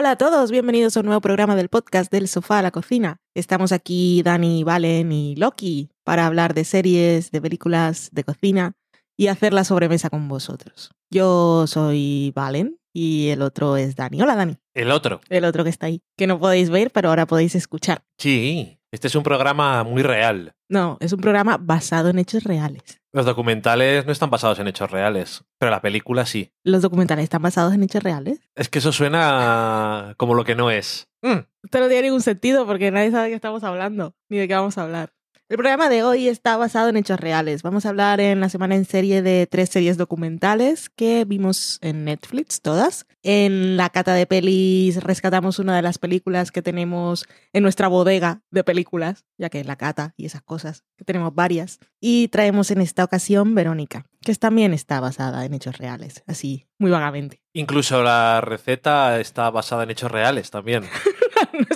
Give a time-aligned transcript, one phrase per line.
[0.00, 3.18] Hola a todos, bienvenidos a un nuevo programa del podcast del sofá a la cocina.
[3.34, 8.72] Estamos aquí Dani, Valen y Loki para hablar de series, de películas, de cocina
[9.18, 10.92] y hacer la sobremesa con vosotros.
[11.10, 14.22] Yo soy Valen y el otro es Dani.
[14.22, 14.56] Hola Dani.
[14.72, 15.20] El otro.
[15.28, 18.02] El otro que está ahí, que no podéis ver, pero ahora podéis escuchar.
[18.16, 20.52] Sí, este es un programa muy real.
[20.68, 22.82] No, es un programa basado en hechos reales.
[23.12, 26.52] Los documentales no están basados en hechos reales, pero la película sí.
[26.64, 28.40] ¿Los documentales están basados en hechos reales?
[28.54, 31.08] Es que eso suena como lo que no es.
[31.22, 31.40] Mm.
[31.64, 34.54] Esto no tiene ningún sentido porque nadie sabe de qué estamos hablando, ni de qué
[34.54, 35.12] vamos a hablar.
[35.50, 37.64] El programa de hoy está basado en hechos reales.
[37.64, 42.04] Vamos a hablar en la semana en serie de tres series documentales que vimos en
[42.04, 43.04] Netflix, todas.
[43.24, 48.42] En la cata de pelis rescatamos una de las películas que tenemos en nuestra bodega
[48.52, 51.80] de películas, ya que es la cata y esas cosas, que tenemos varias.
[51.98, 56.92] Y traemos en esta ocasión Verónica, que también está basada en hechos reales, así, muy
[56.92, 57.42] vagamente.
[57.54, 60.84] Incluso la receta está basada en hechos reales también.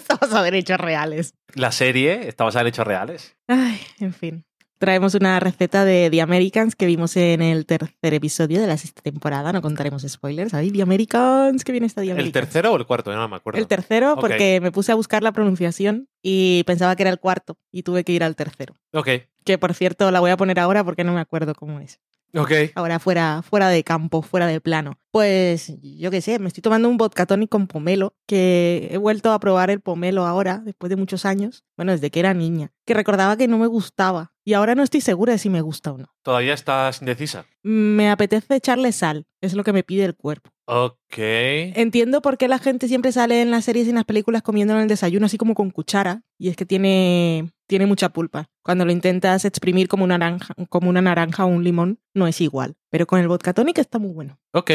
[0.45, 1.35] en hechos reales.
[1.55, 3.37] La serie está basada en hechos reales.
[3.49, 4.45] Ay, en fin.
[4.79, 9.01] Traemos una receta de The Americans que vimos en el tercer episodio de la sexta
[9.03, 9.53] temporada.
[9.53, 10.53] No contaremos spoilers.
[10.53, 12.27] Ay, The Americans, que viene esta The Americans.
[12.27, 13.15] ¿El tercero o el cuarto?
[13.15, 13.59] No me acuerdo.
[13.59, 17.57] El tercero, porque me puse a buscar la pronunciación y pensaba que era el cuarto
[17.71, 18.75] y tuve que ir al tercero.
[18.93, 19.09] Ok,
[19.45, 22.01] Que por cierto la voy a poner ahora porque no me acuerdo cómo es.
[22.35, 22.51] Ok.
[22.75, 24.99] Ahora fuera, fuera de campo, fuera de plano.
[25.11, 29.33] Pues yo qué sé, me estoy tomando un vodka tonic con pomelo, que he vuelto
[29.33, 32.95] a probar el pomelo ahora, después de muchos años, bueno, desde que era niña, que
[32.95, 35.99] recordaba que no me gustaba y ahora no estoy segura de si me gusta o
[35.99, 36.15] no.
[36.23, 37.47] Todavía estás indecisa.
[37.63, 40.51] Me apetece echarle sal, es lo que me pide el cuerpo.
[40.67, 41.17] Ok.
[41.17, 44.75] Entiendo por qué la gente siempre sale en las series y en las películas comiendo
[44.75, 48.47] en el desayuno así como con cuchara, y es que tiene, tiene mucha pulpa.
[48.63, 52.41] Cuando lo intentas exprimir como una naranja, como una naranja o un limón, no es
[52.41, 52.77] igual.
[52.89, 54.39] Pero con el vodka tonic está muy bueno.
[54.53, 54.71] Ok.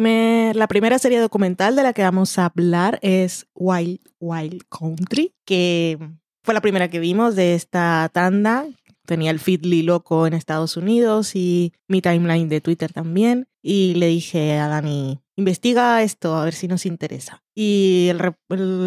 [0.00, 5.98] La primera serie documental de la que vamos a hablar es Wild Wild Country, que
[6.42, 8.66] fue la primera que vimos de esta tanda.
[9.06, 13.46] Tenía el Feedly loco en Estados Unidos y mi timeline de Twitter también.
[13.62, 17.42] Y le dije a Dani, investiga esto, a ver si nos interesa.
[17.54, 18.18] Y el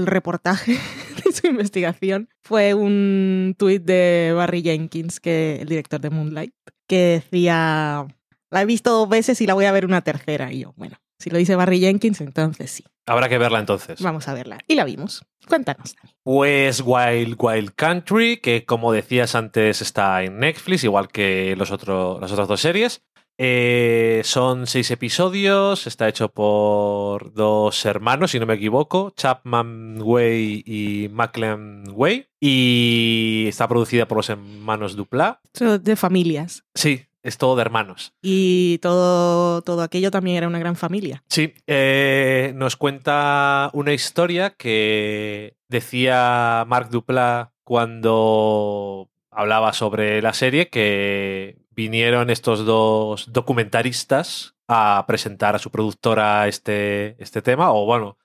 [0.06, 0.74] reportaje
[1.26, 6.54] de su investigación fue un tuit de Barry Jenkins, que el director de Moonlight,
[6.88, 8.08] que decía,
[8.52, 10.52] la he visto dos veces y la voy a ver una tercera.
[10.52, 12.84] Y yo, bueno, si lo dice Barry Jenkins, entonces sí.
[13.06, 14.02] Habrá que verla entonces.
[14.02, 14.60] Vamos a verla.
[14.68, 15.24] Y la vimos.
[15.48, 15.96] Cuéntanos.
[16.24, 22.20] Pues Wild Wild Country, que como decías antes está en Netflix, igual que los otro-
[22.20, 23.02] las otras dos series.
[23.40, 30.64] Eh, son seis episodios, está hecho por dos hermanos, si no me equivoco, Chapman Way
[30.66, 35.40] y Macklem Way, y está producida por los hermanos Dupla.
[35.82, 36.64] De familias.
[36.74, 38.14] Sí, es todo de hermanos.
[38.22, 41.24] Y todo, todo aquello también era una gran familia.
[41.28, 50.70] Sí, eh, nos cuenta una historia que decía Marc Duplat cuando hablaba sobre la serie
[50.70, 58.18] que vinieron estos dos documentaristas a presentar a su productora este, este tema, o bueno,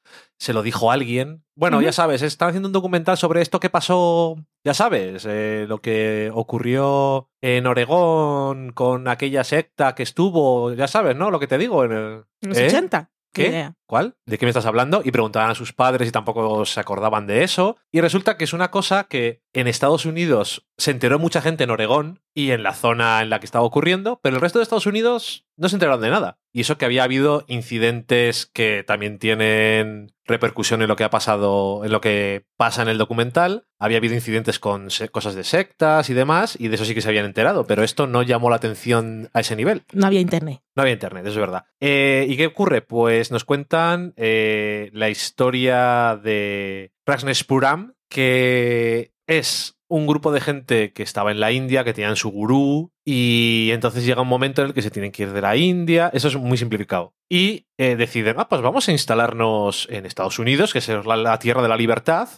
[0.42, 1.44] se lo dijo alguien.
[1.54, 5.78] Bueno, ya sabes, están haciendo un documental sobre esto que pasó, ya sabes, eh, lo
[5.78, 11.30] que ocurrió en Oregón con aquella secta que estuvo, ya sabes, ¿no?
[11.30, 12.24] Lo que te digo, en el...
[12.40, 12.66] En los ¿Eh?
[12.66, 13.12] 80.
[13.32, 13.46] ¿Qué?
[13.46, 13.74] idea.
[13.86, 14.16] ¿Cuál?
[14.26, 15.00] ¿De qué me estás hablando?
[15.04, 17.76] Y preguntaban a sus padres y tampoco se acordaban de eso.
[17.92, 21.70] Y resulta que es una cosa que en Estados Unidos se enteró mucha gente en
[21.70, 24.86] Oregón y en la zona en la que estaba ocurriendo, pero el resto de Estados
[24.86, 26.40] Unidos no se enteraron de nada.
[26.52, 31.84] Y eso que había habido incidentes que también tienen repercusión en lo que ha pasado,
[31.84, 33.66] en lo que pasa en el documental.
[33.78, 37.08] Había habido incidentes con cosas de sectas y demás, y de eso sí que se
[37.08, 39.84] habían enterado, pero esto no llamó la atención a ese nivel.
[39.92, 40.60] No había internet.
[40.74, 41.64] No había internet, eso es verdad.
[41.80, 42.82] Eh, ¿Y qué ocurre?
[42.82, 51.02] Pues nos cuentan eh, la historia de Prajnespuram, que es un grupo de gente que
[51.02, 54.74] estaba en la India, que tenían su gurú, y entonces llega un momento en el
[54.74, 56.10] que se tienen que ir de la India.
[56.12, 57.14] Eso es muy simplificado.
[57.28, 61.62] Y eh, deciden, ah, pues vamos a instalarnos en Estados Unidos, que es la, tierra
[61.62, 62.28] de la libertad.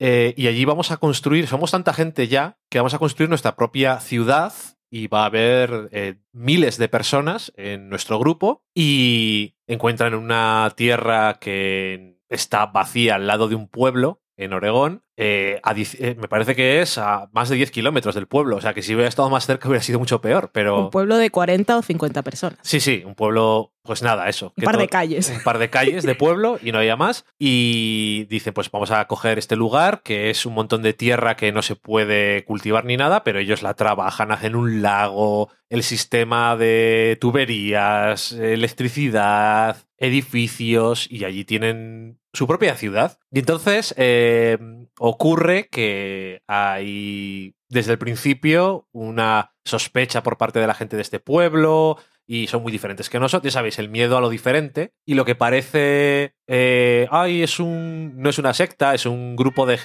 [0.00, 3.54] eh, y allí vamos a construir, somos tanta gente ya, que vamos a construir nuestra
[3.54, 4.52] propia ciudad
[4.92, 11.38] y va a haber eh, miles de personas en nuestro grupo y encuentran una tierra
[11.40, 16.54] que está vacía al lado de un pueblo en Oregón eh, a eh, me parece
[16.56, 18.56] que es a más de 10 kilómetros del pueblo.
[18.56, 20.50] O sea, que si hubiera estado más cerca hubiera sido mucho peor.
[20.52, 22.58] Pero Un pueblo de 40 o 50 personas.
[22.62, 24.52] sí, sí, un pueblo, pues nada, eso.
[24.56, 25.30] Un par de calles.
[25.30, 27.24] un par de calles de pueblo y no había más.
[27.38, 31.52] Y dicen, pues vamos a coger este lugar, que es un montón de tierra que
[31.52, 36.56] no se puede cultivar ni nada, pero ellos la trabajan, hacen un lago, el sistema
[36.56, 43.18] de tuberías, electricidad, edificios, y allí tienen su propia ciudad.
[43.30, 44.58] Y entonces eh,
[44.98, 51.20] ocurre que hay desde el principio una sospecha por parte de la gente de este
[51.20, 53.52] pueblo, y son muy diferentes que nosotros.
[53.52, 54.92] Ya sabéis, el miedo a lo diferente.
[55.06, 56.34] Y lo que parece.
[56.46, 58.14] eh, ay, es un.
[58.16, 59.78] No es una secta, es un grupo de.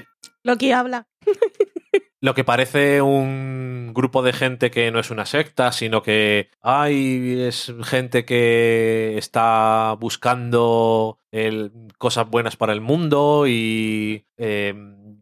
[0.43, 1.07] Loki habla.
[2.19, 7.41] Lo que parece un grupo de gente que no es una secta, sino que ay,
[7.47, 14.73] es gente que está buscando el- cosas buenas para el mundo y eh,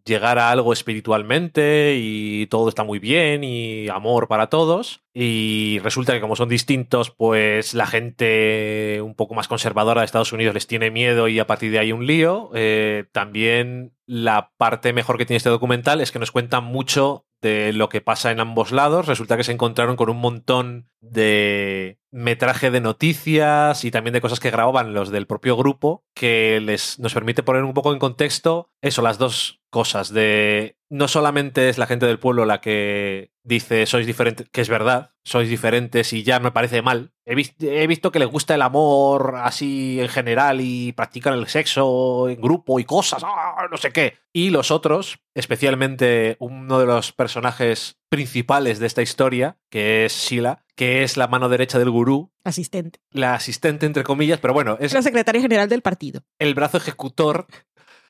[0.05, 5.01] llegar a algo espiritualmente y todo está muy bien y amor para todos.
[5.13, 10.33] Y resulta que como son distintos, pues la gente un poco más conservadora de Estados
[10.33, 12.51] Unidos les tiene miedo y a partir de ahí un lío.
[12.53, 17.73] Eh, también la parte mejor que tiene este documental es que nos cuentan mucho de
[17.73, 19.05] lo que pasa en ambos lados.
[19.05, 24.39] Resulta que se encontraron con un montón de metraje de noticias y también de cosas
[24.39, 28.71] que grababan los del propio grupo que les nos permite poner un poco en contexto
[28.81, 33.85] eso, las dos cosas de no solamente es la gente del pueblo la que dice
[33.85, 37.13] sois diferentes, que es verdad, sois diferentes y ya me parece mal.
[37.25, 42.27] He, he visto que les gusta el amor así en general y practican el sexo
[42.27, 43.67] en grupo y cosas, ¡ah!
[43.71, 44.17] no sé qué.
[44.33, 50.63] Y los otros, especialmente uno de los personajes principales de esta historia, que es Sheila,
[50.75, 52.99] que es la mano derecha del gurú, Asistente.
[53.11, 56.21] la asistente entre comillas, pero bueno, Es la secretaria general del partido.
[56.39, 57.47] el brazo ejecutor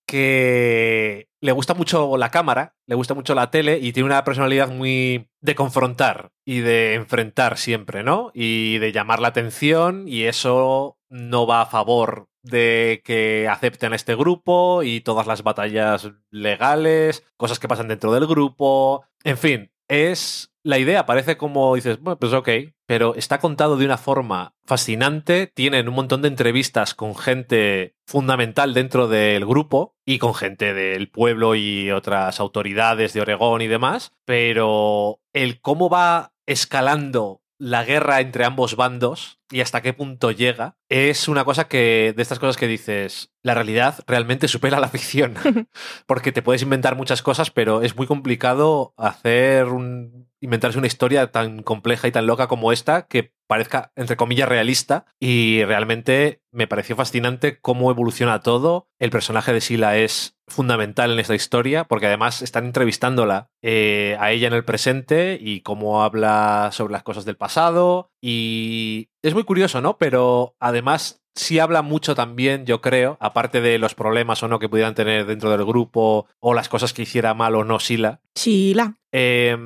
[0.06, 4.70] que le gusta mucho la cámara, le gusta mucho la tele y tiene una personalidad
[4.70, 8.32] muy de confrontar y de enfrentar siempre, ¿no?
[8.34, 14.16] Y de llamar la atención y eso no va a favor de que acepten este
[14.16, 20.55] grupo y todas las batallas legales, cosas que pasan dentro del grupo, en fin, es
[20.66, 22.50] la idea parece como dices, bueno, pues ok,
[22.88, 25.52] pero está contado de una forma fascinante.
[25.54, 31.08] Tienen un montón de entrevistas con gente fundamental dentro del grupo y con gente del
[31.10, 38.20] pueblo y otras autoridades de Oregón y demás, pero el cómo va escalando la guerra
[38.20, 42.58] entre ambos bandos y hasta qué punto llega es una cosa que de estas cosas
[42.58, 45.36] que dices la realidad realmente supera la ficción
[46.06, 51.32] porque te puedes inventar muchas cosas pero es muy complicado hacer un inventarse una historia
[51.32, 56.68] tan compleja y tan loca como esta que parezca entre comillas realista y realmente me
[56.68, 62.08] pareció fascinante cómo evoluciona todo el personaje de Sila es fundamental en esta historia porque
[62.08, 67.26] además están entrevistándola eh, a ella en el presente y cómo habla sobre las cosas
[67.26, 69.98] del pasado y es muy curioso, ¿no?
[69.98, 74.70] Pero además sí habla mucho también, yo creo, aparte de los problemas o no que
[74.70, 78.96] pudieran tener dentro del grupo o las cosas que hiciera mal o no Sila, Chila.
[79.12, 79.58] eh,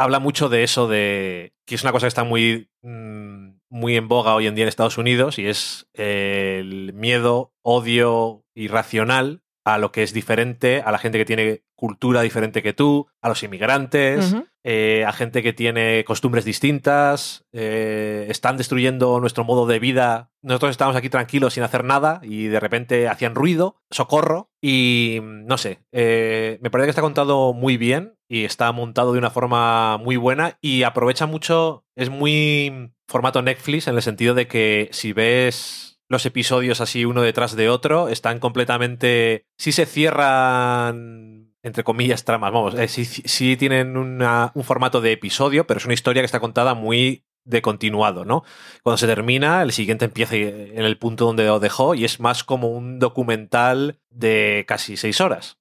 [0.00, 4.08] habla mucho de eso de que es una cosa que está muy mm, muy en
[4.08, 9.42] boga hoy en día en Estados Unidos y es el miedo, odio irracional
[9.74, 13.28] a lo que es diferente, a la gente que tiene cultura diferente que tú, a
[13.28, 19.78] los inmigrantes, eh, a gente que tiene costumbres distintas, eh, están destruyendo nuestro modo de
[19.78, 20.30] vida.
[20.42, 25.56] Nosotros estamos aquí tranquilos sin hacer nada y de repente hacían ruido, socorro y no
[25.56, 29.96] sé, eh, me parece que está contado muy bien y está montado de una forma
[29.96, 35.12] muy buena y aprovecha mucho, es muy formato Netflix en el sentido de que si
[35.12, 39.46] ves los episodios así uno detrás de otro, están completamente...
[39.56, 45.78] Sí se cierran, entre comillas, tramas, vamos, eh, sí, tienen un formato de episodio, pero
[45.78, 48.42] es una historia que está contada muy de continuado, ¿no?
[48.82, 52.42] Cuando se termina, el siguiente empieza en el punto donde lo dejó y es más
[52.42, 55.58] como un documental de casi seis horas.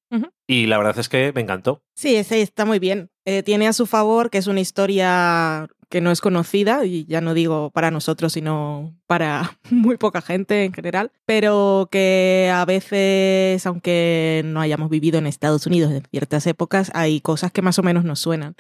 [0.49, 1.83] Y la verdad es que me encantó.
[1.93, 3.11] Sí, ese está muy bien.
[3.23, 7.21] Eh, tiene a su favor que es una historia que no es conocida, y ya
[7.21, 13.63] no digo para nosotros, sino para muy poca gente en general, pero que a veces,
[13.67, 17.83] aunque no hayamos vivido en Estados Unidos en ciertas épocas, hay cosas que más o
[17.83, 18.55] menos nos suenan.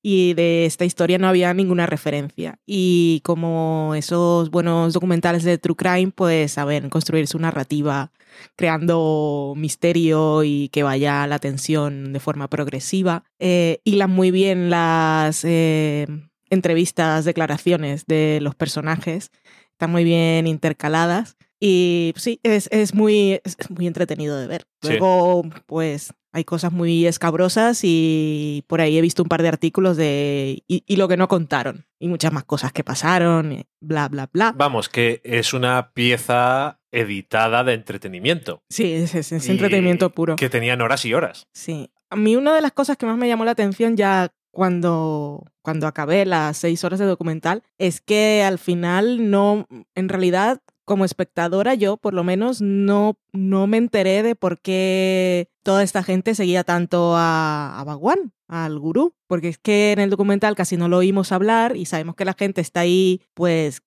[0.00, 2.58] Y de esta historia no había ninguna referencia.
[2.64, 8.12] Y como esos buenos documentales de True Crime, pues saben construir su narrativa
[8.56, 13.24] creando misterio y que vaya la tensión de forma progresiva.
[13.38, 16.06] Eh, hilan muy bien las eh,
[16.50, 19.30] entrevistas, declaraciones de los personajes,
[19.72, 24.66] están muy bien intercaladas y sí, es, es muy, es muy entretenido de ver.
[24.82, 24.90] Sí.
[24.90, 29.96] Luego, pues hay cosas muy escabrosas y por ahí he visto un par de artículos
[29.96, 34.28] de y, y lo que no contaron y muchas más cosas que pasaron, bla, bla,
[34.32, 34.52] bla.
[34.56, 38.62] Vamos, que es una pieza editada de entretenimiento.
[38.70, 40.36] Sí, es, es- entretenimiento puro.
[40.36, 41.46] Que tenían horas y horas.
[41.52, 41.90] Sí.
[42.10, 45.86] A mí una de las cosas que más me llamó la atención ya cuando, cuando
[45.88, 51.74] acabé las seis horas de documental es que al final no, en realidad, como espectadora,
[51.74, 56.62] yo por lo menos no, no me enteré de por qué toda esta gente seguía
[56.62, 59.14] tanto a, a Bhagwan, al gurú.
[59.26, 62.34] Porque es que en el documental casi no lo oímos hablar y sabemos que la
[62.34, 63.82] gente está ahí, pues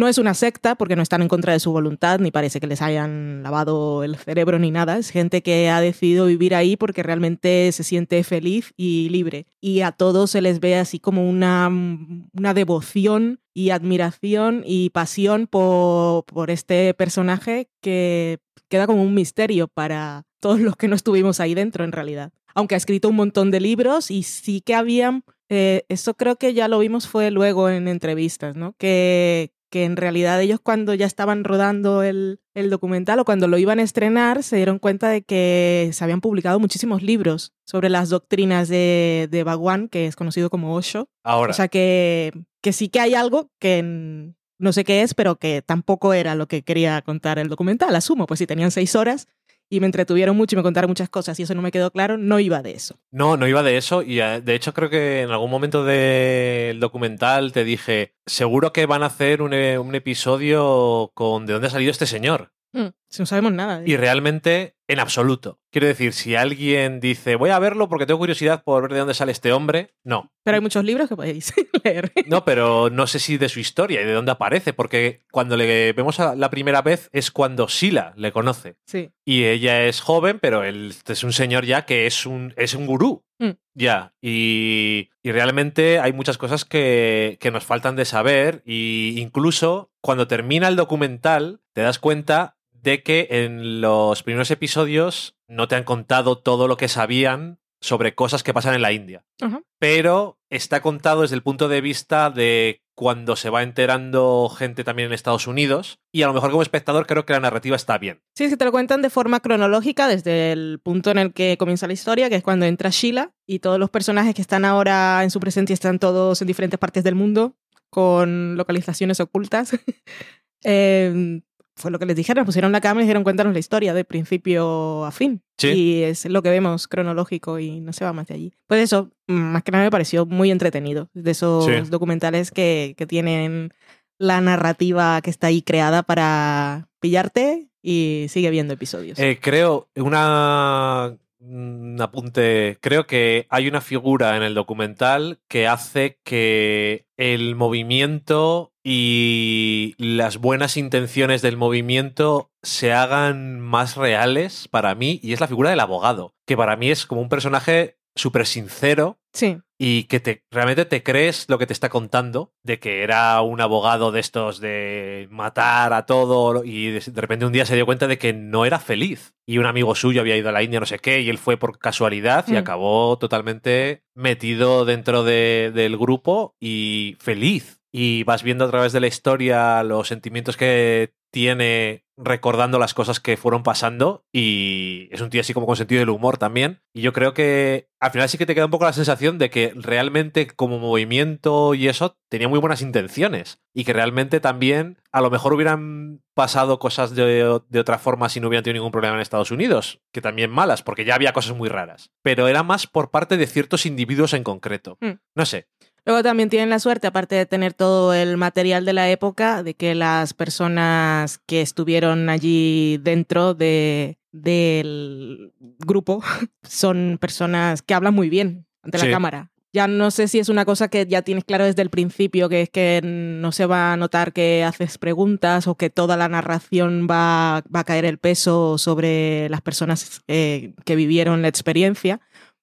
[0.00, 2.66] no es una secta porque no están en contra de su voluntad, ni parece que
[2.66, 4.96] les hayan lavado el cerebro ni nada.
[4.96, 9.46] Es gente que ha decidido vivir ahí porque realmente se siente feliz y libre.
[9.60, 15.46] Y a todos se les ve así como una, una devoción y admiración y pasión
[15.46, 18.38] por, por este personaje que
[18.68, 22.32] queda como un misterio para todos los que no estuvimos ahí dentro en realidad.
[22.54, 26.54] Aunque ha escrito un montón de libros y sí que habían, eh, eso creo que
[26.54, 28.74] ya lo vimos fue luego en entrevistas, ¿no?
[28.78, 33.56] Que, que en realidad ellos cuando ya estaban rodando el, el, documental o cuando lo
[33.56, 38.08] iban a estrenar se dieron cuenta de que se habían publicado muchísimos libros sobre las
[38.08, 41.08] doctrinas de, de Bhagwan, que es conocido como Osho.
[41.22, 41.52] Ahora.
[41.52, 45.62] O sea que, que sí que hay algo que no sé qué es, pero que
[45.62, 49.26] tampoco era lo que quería contar el documental, asumo, pues si tenían seis horas
[49.70, 52.18] y me entretuvieron mucho y me contaron muchas cosas y eso no me quedó claro,
[52.18, 52.98] no iba de eso.
[53.12, 56.80] No, no iba de eso y eh, de hecho creo que en algún momento del
[56.80, 61.68] documental te dije, seguro que van a hacer un, eh, un episodio con de dónde
[61.68, 62.52] ha salido este señor.
[62.72, 63.82] Mm, si no sabemos nada.
[63.84, 65.60] Y realmente, en absoluto.
[65.70, 69.14] Quiero decir, si alguien dice, voy a verlo porque tengo curiosidad por ver de dónde
[69.14, 70.32] sale este hombre, no.
[70.42, 71.54] Pero hay muchos libros que podéis
[71.84, 72.12] leer.
[72.26, 75.92] No, pero no sé si de su historia y de dónde aparece, porque cuando le
[75.92, 78.78] vemos a la primera vez es cuando Sila le conoce.
[78.84, 79.12] Sí.
[79.24, 82.86] Y ella es joven, pero él es un señor ya que es un, es un
[82.86, 83.24] gurú.
[83.38, 83.50] Mm.
[83.74, 89.90] Ya, y, y, realmente hay muchas cosas que, que nos faltan de saber, y incluso
[90.02, 95.76] cuando termina el documental, te das cuenta de que en los primeros episodios no te
[95.76, 99.24] han contado todo lo que sabían sobre cosas que pasan en la India.
[99.40, 99.64] Uh -huh.
[99.78, 105.06] Pero está contado desde el punto de vista de cuando se va enterando gente también
[105.06, 105.98] en Estados Unidos.
[106.12, 108.20] Y a lo mejor como espectador creo que la narrativa está bien.
[108.34, 111.56] Sí, es que te lo cuentan de forma cronológica desde el punto en el que
[111.56, 115.22] comienza la historia, que es cuando entra Sheila y todos los personajes que están ahora
[115.22, 117.56] en su presencia están todos en diferentes partes del mundo
[117.88, 119.72] con localizaciones ocultas.
[120.64, 121.40] eh,
[121.80, 125.04] fue lo que les dijeron, pusieron la cámara y dijeron cuéntanos la historia de principio
[125.04, 125.42] a fin.
[125.58, 125.68] Sí.
[125.68, 128.52] Y es lo que vemos cronológico y no se va más de allí.
[128.66, 131.72] Pues eso, más que nada me pareció muy entretenido, de esos Sí.
[131.90, 133.72] documentales que, que tienen
[134.18, 139.18] la narrativa que está ahí creada para pillarte y sigue viendo episodios.
[139.18, 146.18] Eh, creo, una, un apunte, creo que hay una figura en el documental que hace
[146.22, 155.20] que el movimiento y las buenas intenciones del movimiento se hagan más reales para mí
[155.22, 159.20] y es la figura del abogado, que para mí es como un personaje súper sincero
[159.32, 159.58] sí.
[159.78, 163.60] y que te, realmente te crees lo que te está contando, de que era un
[163.60, 167.86] abogado de estos de matar a todo y de, de repente un día se dio
[167.86, 170.80] cuenta de que no era feliz y un amigo suyo había ido a la India
[170.80, 172.56] no sé qué y él fue por casualidad y Mm.
[172.56, 177.79] acabó totalmente metido dentro de, del grupo y feliz.
[177.92, 183.18] Y vas viendo a través de la historia los sentimientos que tiene recordando las cosas
[183.18, 186.82] que fueron pasando y es un tío así como con sentido del humor también.
[186.92, 189.48] Y yo creo que al final sí que te queda un poco la sensación de
[189.48, 195.22] que realmente como movimiento y eso tenía muy buenas intenciones y que realmente también a
[195.22, 199.14] lo mejor hubieran pasado cosas de, de otra forma si no hubieran tenido ningún problema
[199.14, 202.10] en Estados Unidos, que también malas, porque ya había cosas muy raras.
[202.22, 204.98] Pero era más por parte de ciertos individuos en concreto.
[205.00, 205.12] Mm.
[205.34, 205.68] No sé,
[206.06, 209.74] Luego también tienen la suerte, aparte de tener todo el material de la época, de
[209.74, 216.22] que las personas que estuvieron allí dentro de, del grupo
[216.62, 219.06] son personas que hablan muy bien ante Sí.
[219.06, 219.50] la cámara.
[219.72, 222.62] Ya no sé si es una cosa que ya tienes claro desde el principio, que
[222.62, 227.06] es que no se va a notar que haces preguntas o que toda la narración
[227.08, 232.20] va, va a caer el peso sobre las personas eh, que vivieron la experiencia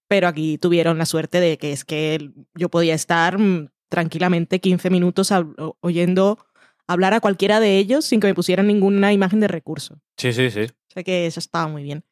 [0.07, 4.89] pero aquí tuvieron la suerte de que es que yo podía estar mm, tranquilamente 15
[4.89, 5.31] minutos
[5.81, 6.37] oyendo
[6.87, 9.99] hablar a cualquiera de ellos sin que me pusieran ninguna imagen de recurso.
[10.17, 10.67] sí, sí, sí.
[10.97, 12.03] Sea que eso estaba muy bien.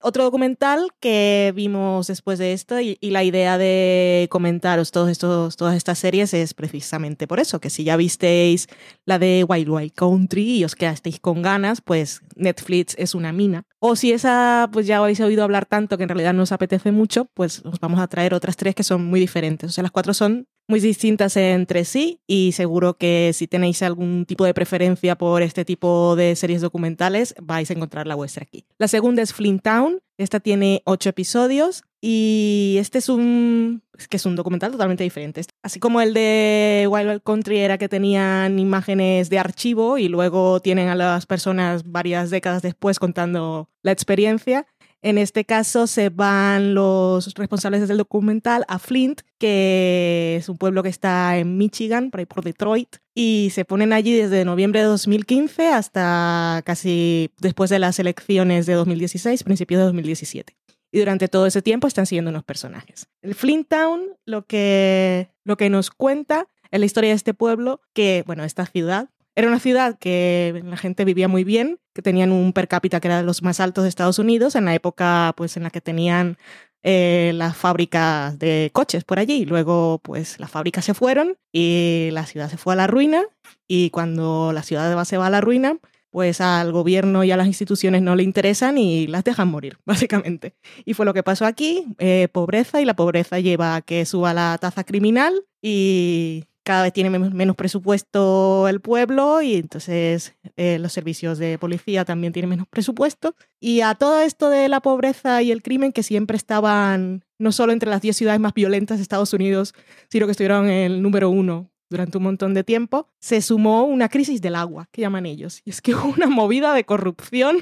[0.00, 5.56] Otro documental que vimos después de esto y, y la idea de comentaros todos estos,
[5.56, 8.68] todas estas series es precisamente por eso, que si ya visteis
[9.04, 13.64] la de Wild Wild Country y os quedasteis con ganas, pues Netflix es una mina.
[13.78, 16.92] O si esa pues ya habéis oído hablar tanto que en realidad no os apetece
[16.92, 19.68] mucho, pues os vamos a traer otras tres que son muy diferentes.
[19.68, 24.24] O sea, las cuatro son muy distintas entre sí y seguro que si tenéis algún
[24.24, 28.64] tipo de preferencia por este tipo de series documentales vais a encontrar la vuestra aquí.
[28.78, 34.24] La segunda es Flint Town, esta tiene ocho episodios y este es un que es
[34.24, 35.42] un documental totalmente diferente.
[35.62, 40.60] Así como el de Wild Wild Country era que tenían imágenes de archivo y luego
[40.60, 44.66] tienen a las personas varias décadas después contando la experiencia.
[45.02, 50.82] En este caso se van los responsables del documental a Flint, que es un pueblo
[50.82, 54.86] que está en Michigan, por ahí por Detroit, y se ponen allí desde noviembre de
[54.86, 60.56] 2015 hasta casi después de las elecciones de 2016, principios de 2017.
[60.92, 63.08] Y durante todo ese tiempo están siguiendo unos personajes.
[63.22, 67.80] El Flint Town lo que, lo que nos cuenta es la historia de este pueblo,
[67.94, 72.32] que, bueno, esta ciudad, era una ciudad que la gente vivía muy bien, que tenían
[72.32, 75.32] un per cápita que era de los más altos de Estados Unidos, en la época
[75.36, 76.36] pues, en la que tenían
[76.82, 79.44] eh, las fábricas de coches por allí.
[79.44, 83.24] Luego, pues las fábricas se fueron y la ciudad se fue a la ruina.
[83.68, 85.78] Y cuando la ciudad se va a la ruina,
[86.10, 90.54] pues al gobierno y a las instituciones no le interesan y las dejan morir, básicamente.
[90.84, 94.34] Y fue lo que pasó aquí, eh, pobreza, y la pobreza lleva a que suba
[94.34, 100.92] la tasa criminal y cada vez tiene menos, presupuesto el pueblo y entonces eh, los
[100.92, 103.34] servicios de policía también tienen menos presupuesto.
[103.60, 107.72] Y a todo esto de la pobreza y el crimen que siempre estaban no solo
[107.72, 109.74] entre las 10 ciudades más violentas de Estados Unidos,
[110.10, 114.08] sino que estuvieron en el número uno durante un montón de tiempo, se sumó una
[114.08, 115.60] crisis del agua, que llaman ellos.
[115.64, 117.58] Y es que hubo una movida de corrupción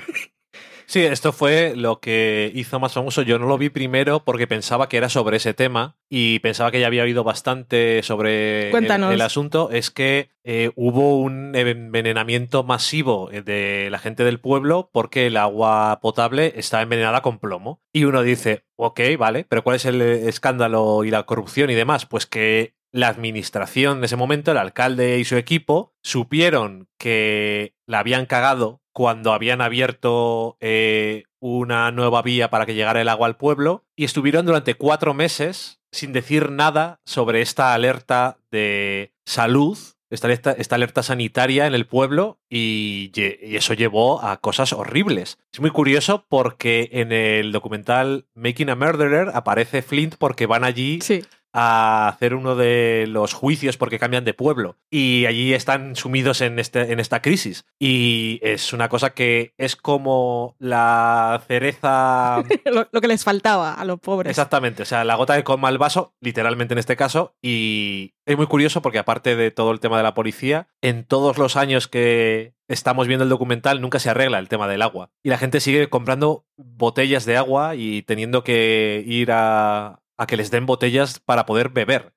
[0.89, 3.21] Sí, esto fue lo que hizo más famoso.
[3.21, 6.81] Yo no lo vi primero porque pensaba que era sobre ese tema y pensaba que
[6.81, 9.69] ya había oído bastante sobre el, asunto.
[9.71, 15.99] Es que eh, hubo un envenenamiento masivo de la gente del pueblo porque el agua
[16.01, 17.83] potable está envenenada con plomo.
[17.93, 22.07] Y uno dice, ok, vale, pero ¿cuál es el escándalo y la corrupción y demás?
[22.07, 27.99] Pues que la administración de ese momento, el alcalde y su equipo, supieron que la
[27.99, 33.37] habían cagado cuando habían abierto eh, una nueva vía para que llegara el agua al
[33.37, 39.79] pueblo y estuvieron durante cuatro meses sin decir nada sobre esta alerta de salud,
[40.11, 45.39] esta alerta, esta alerta sanitaria en el pueblo y, y eso llevó a cosas horribles.
[45.53, 50.99] Es muy curioso porque en el documental Making a Murderer aparece Flint porque van allí
[51.03, 51.23] Sí.
[51.53, 56.59] A hacer uno de los juicios porque cambian de pueblo y allí están sumidos en,
[56.59, 57.65] este, en esta crisis.
[57.79, 62.43] Y es una cosa que es como la cereza...
[62.65, 64.31] lo, lo que les faltaba a los pobres.
[64.31, 68.37] Exactamente, o sea, la gota que colma el vaso, literalmente en este caso, y es
[68.37, 71.89] muy curioso porque aparte de todo el tema de la policía, en todos los años
[71.89, 75.11] que estamos viendo el documental nunca se arregla el tema del agua.
[75.23, 80.37] Y la gente sigue comprando botellas de agua y teniendo que ir a, a que
[80.37, 82.13] les den botellas para poder beber.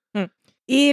[0.68, 0.92] Y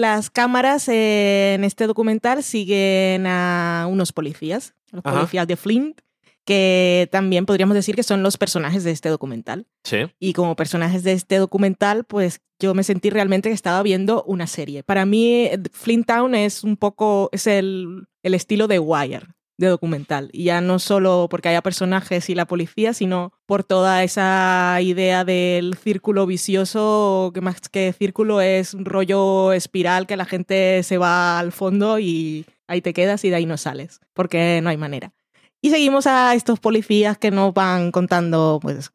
[0.00, 5.16] las cámaras en este documental siguen a unos policías, los Ajá.
[5.18, 6.00] policías de Flint,
[6.46, 9.66] que también podríamos decir que son los personajes de este documental.
[9.84, 9.98] Sí.
[10.18, 14.46] Y como personajes de este documental, pues yo me sentí realmente que estaba viendo una
[14.46, 14.82] serie.
[14.84, 19.26] Para mí, eh, Flint Town es un poco, es el, el estilo de Wire
[19.60, 20.30] de documental.
[20.32, 25.24] Y ya no solo porque haya personajes y la policía, sino por toda esa idea
[25.24, 30.98] del círculo vicioso, que más que círculo es un rollo espiral que la gente se
[30.98, 34.78] va al fondo y ahí te quedas y de ahí no sales, porque no hay
[34.78, 35.12] manera.
[35.60, 38.90] Y seguimos a estos policías que nos van contando, pues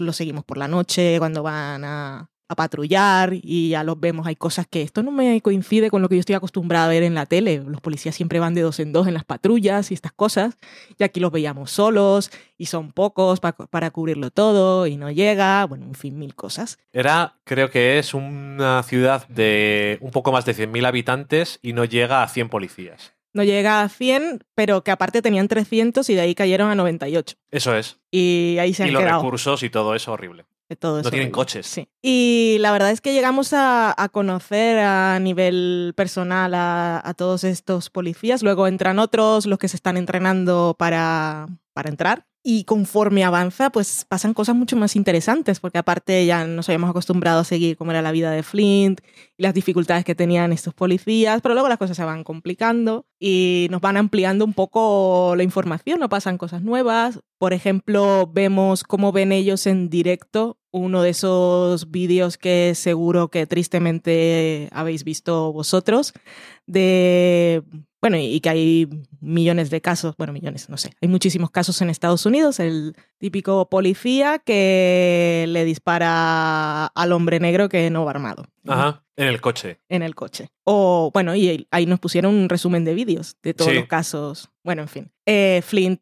[0.00, 4.26] los seguimos por la noche cuando van a, a patrullar y ya los vemos.
[4.26, 7.02] Hay cosas que esto no me coincide con lo que yo estoy acostumbrada a ver
[7.02, 7.62] en la tele.
[7.66, 10.56] Los policías siempre van de dos en dos en las patrullas y estas cosas.
[10.98, 15.64] Y aquí los veíamos solos y son pocos pa- para cubrirlo todo y no llega.
[15.66, 16.78] Bueno, en fin, mil cosas.
[16.92, 21.84] Era, creo que es una ciudad de un poco más de 100.000 habitantes y no
[21.84, 23.12] llega a 100 policías.
[23.32, 27.36] No llega a 100, pero que aparte tenían 300 y de ahí cayeron a 98.
[27.50, 27.98] Eso es.
[28.10, 29.20] Y ahí se Y han los quedado.
[29.20, 30.46] recursos y todo eso horrible.
[30.68, 31.66] De todo No tienen coches.
[31.66, 31.88] Sí.
[32.02, 37.44] Y la verdad es que llegamos a, a conocer a nivel personal a, a todos
[37.44, 38.42] estos policías.
[38.42, 42.26] Luego entran otros, los que se están entrenando para, para entrar.
[42.48, 47.40] Y conforme avanza, pues pasan cosas mucho más interesantes, porque aparte ya nos habíamos acostumbrado
[47.40, 49.00] a seguir cómo era la vida de Flint
[49.36, 53.66] y las dificultades que tenían estos policías, pero luego las cosas se van complicando y
[53.72, 57.18] nos van ampliando un poco la información, no pasan cosas nuevas.
[57.36, 63.48] Por ejemplo, vemos cómo ven ellos en directo uno de esos vídeos que seguro que
[63.48, 66.12] tristemente habéis visto vosotros,
[66.68, 67.64] de
[68.08, 68.88] bueno, y que hay
[69.20, 73.68] millones de casos, bueno, millones, no sé, hay muchísimos casos en Estados Unidos, el típico
[73.68, 78.44] policía que le dispara al hombre negro que no va armado.
[78.68, 79.80] Ajá, en el coche.
[79.88, 80.50] En el coche.
[80.62, 83.76] O, bueno, y ahí nos pusieron un resumen de vídeos de todos Sí.
[83.78, 84.50] los casos.
[84.62, 85.10] Bueno, en fin.
[85.26, 86.00] Eh, Flint,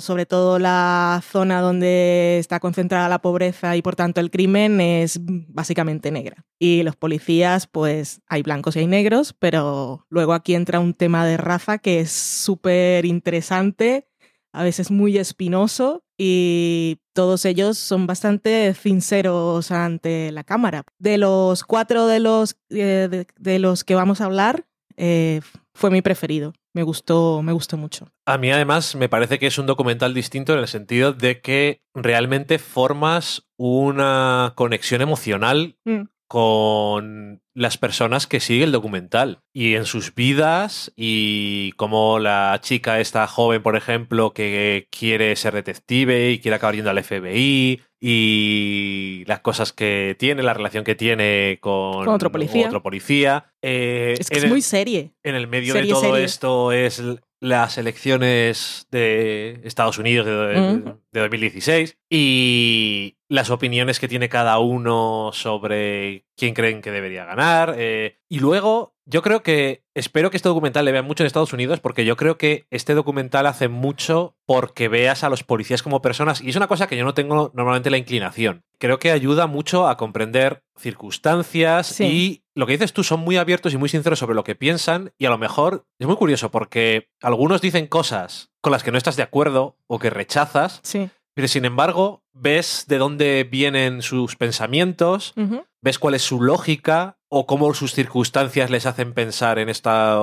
[0.00, 5.18] sobre todo la zona donde está concentrada la pobreza y por tanto el crimen es
[5.22, 6.44] básicamente negra.
[6.58, 11.24] Y los policías, pues hay blancos y hay negros, pero luego aquí entra un tema
[11.24, 14.08] de raza que es súper interesante,
[14.52, 20.84] a veces muy espinoso y todos ellos son bastante sinceros ante la cámara.
[20.98, 24.66] De los cuatro de los, eh, de, de los que vamos a hablar,
[24.96, 25.40] eh,
[25.76, 26.52] fue mi preferido.
[26.74, 28.08] Me gustó, me gustó mucho.
[28.26, 31.82] A mí además me parece que es un documental distinto en el sentido de que
[31.94, 36.08] realmente formas una conexión emocional Mm.
[36.28, 43.00] con las personas que sigue el documental y en sus vidas y como la chica
[43.00, 49.24] esta joven, por ejemplo, que quiere ser detective y quiere acabar yendo al FBI y
[49.26, 52.66] las cosas que tiene, la relación que tiene con, Con otro policía.
[52.66, 53.52] otro policía.
[53.62, 55.12] Eh, Es que es el- muy serie.
[55.22, 56.24] en el medio Serie, de todo serie.
[56.24, 57.02] esto es
[57.40, 65.30] las elecciones de Estados Unidos de, de 2016 y las opiniones que tiene cada uno
[65.34, 67.74] sobre quién creen que debería ganar.
[67.78, 71.52] eh, y luego, yo creo que, espero que este documental le vean mucho en Estados
[71.52, 76.02] Unidos porque yo creo que este documental hace mucho porque veas a los policías como
[76.02, 78.64] personas y es una cosa que yo no tengo normalmente la inclinación.
[78.78, 82.04] Creo que ayuda mucho a comprender circunstancias Sí.
[82.04, 85.12] y lo que dices tú son muy abiertos y muy sinceros sobre lo que piensan
[85.18, 88.98] y a lo mejor es muy curioso porque algunos dicen cosas con las que no
[88.98, 91.08] estás de acuerdo o que rechazas, Sí.
[91.34, 95.34] pero sin embargo ves de dónde vienen sus pensamientos,
[95.82, 100.18] ves cuál es su lógica o cómo sus circunstancias les hacen pensar en, esta,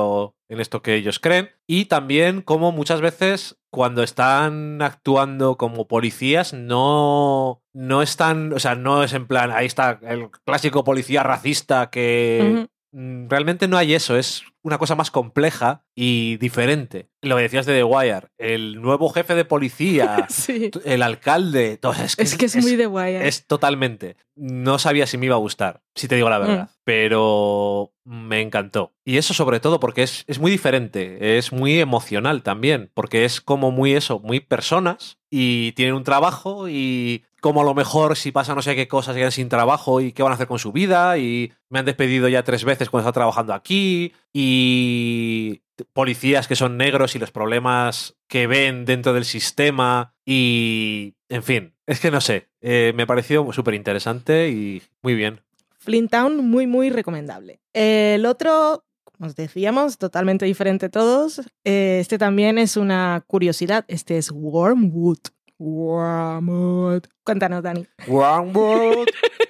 [0.49, 1.49] en esto que ellos creen.
[1.67, 8.75] Y también cómo muchas veces cuando están actuando como policías no, no están, o sea,
[8.75, 12.67] no es en plan, ahí está el clásico policía racista que...
[12.67, 17.09] Mm, Realmente no hay eso, es una cosa más compleja y diferente.
[17.21, 20.71] Lo que decías de The Wire, el nuevo jefe de policía, Sí.
[20.85, 23.15] el alcalde, todo, es que Es que es, muy guay.
[23.15, 23.27] ¿eh?
[23.27, 24.15] es totalmente.
[24.35, 26.63] No sabía si me iba a gustar, si te digo la verdad.
[26.63, 26.75] Mm.
[26.85, 28.93] Pero me encantó.
[29.05, 33.41] Y eso sobre todo porque es, es muy diferente, es muy emocional también, porque es
[33.41, 38.31] como muy eso, muy personas y tienen un trabajo y como a lo mejor si
[38.31, 40.71] pasa no sé qué cosas quedan sin trabajo y qué van a hacer con su
[40.71, 45.61] vida y me han despedido ya tres veces cuando estaba trabajando aquí y
[45.93, 51.73] policías que son negros y los problemas que ven dentro del sistema y en fin,
[51.85, 55.41] es que no sé, eh, me pareció súper interesante y muy bien.
[55.79, 57.59] Flint Town, muy, muy recomendable.
[57.73, 61.41] El otro, como os decíamos, totalmente diferente todos.
[61.65, 63.83] Eh, Este también es una curiosidad.
[63.89, 65.19] Este es Wormwood.
[65.59, 67.03] Wormwood.
[67.25, 67.85] Cuéntanos, Dani.
[68.07, 69.07] Wormwood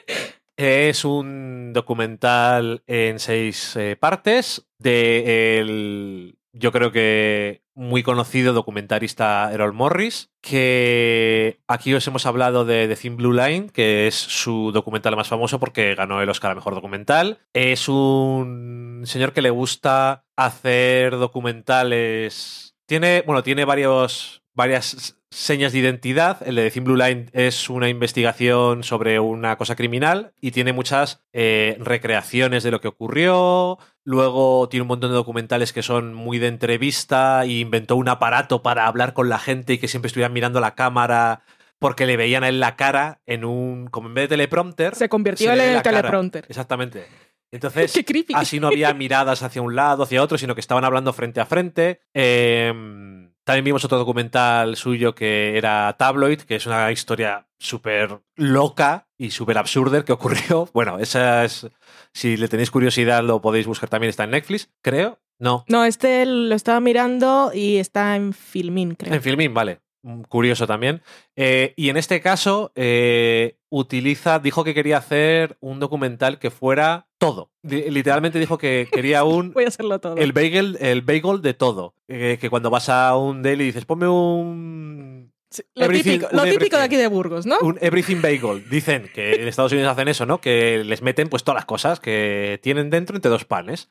[0.57, 9.49] es un documental en seis eh, partes de el, yo creo que muy conocido documentarista
[9.51, 14.71] Errol Morris, que aquí os hemos hablado de The Thin Blue Line, que es su
[14.71, 17.39] documental más famoso porque ganó el Oscar a Mejor Documental.
[17.53, 22.75] Es un señor que le gusta hacer documentales...
[22.85, 26.45] Tiene, bueno, tiene varios, varias señas de identidad.
[26.45, 30.73] El de The Thin Blue Line es una investigación sobre una cosa criminal y tiene
[30.73, 33.79] muchas eh, recreaciones de lo que ocurrió.
[34.05, 38.61] Luego tiene un montón de documentales que son muy de entrevista y inventó un aparato
[38.61, 41.43] para hablar con la gente y que siempre estuvieran mirando la cámara
[41.79, 43.87] porque le veían a él la cara en un.
[43.87, 44.95] como en vez de teleprompter.
[44.95, 46.01] Se convirtió se él en el cara.
[46.01, 46.45] teleprompter.
[46.47, 47.05] Exactamente.
[47.51, 47.93] Entonces,
[48.33, 51.45] así no había miradas hacia un lado, hacia otro, sino que estaban hablando frente a
[51.45, 52.01] frente.
[52.13, 59.07] Eh, también vimos otro documental suyo que era Tabloid, que es una historia súper loca
[59.17, 60.69] y súper absurda que ocurrió.
[60.73, 61.67] Bueno, esa es.
[62.13, 64.09] Si le tenéis curiosidad, lo podéis buscar también.
[64.09, 65.19] Está en Netflix, creo.
[65.39, 65.65] No.
[65.67, 69.13] No, este lo estaba mirando y está en Filmin, creo.
[69.13, 69.79] En Filmin, vale.
[70.03, 71.01] Mm, Curioso también.
[71.35, 77.07] Eh, y en este caso, eh, utiliza, dijo que quería hacer un documental que fuera
[77.17, 77.51] todo.
[77.63, 80.17] Literalmente dijo que quería un Voy a hacerlo todo.
[80.17, 81.95] el bagel, el bagel de todo.
[82.07, 86.43] Eh, que cuando vas a un deli dices, ponme un Sí, lo típico, un lo
[86.45, 87.59] típico de aquí de Burgos, ¿no?
[87.61, 88.67] un everything bagel.
[88.69, 90.41] Dicen que en Estados Unidos hacen eso, ¿no?
[90.41, 93.89] Que les meten pues todas las cosas que tienen dentro entre dos panes.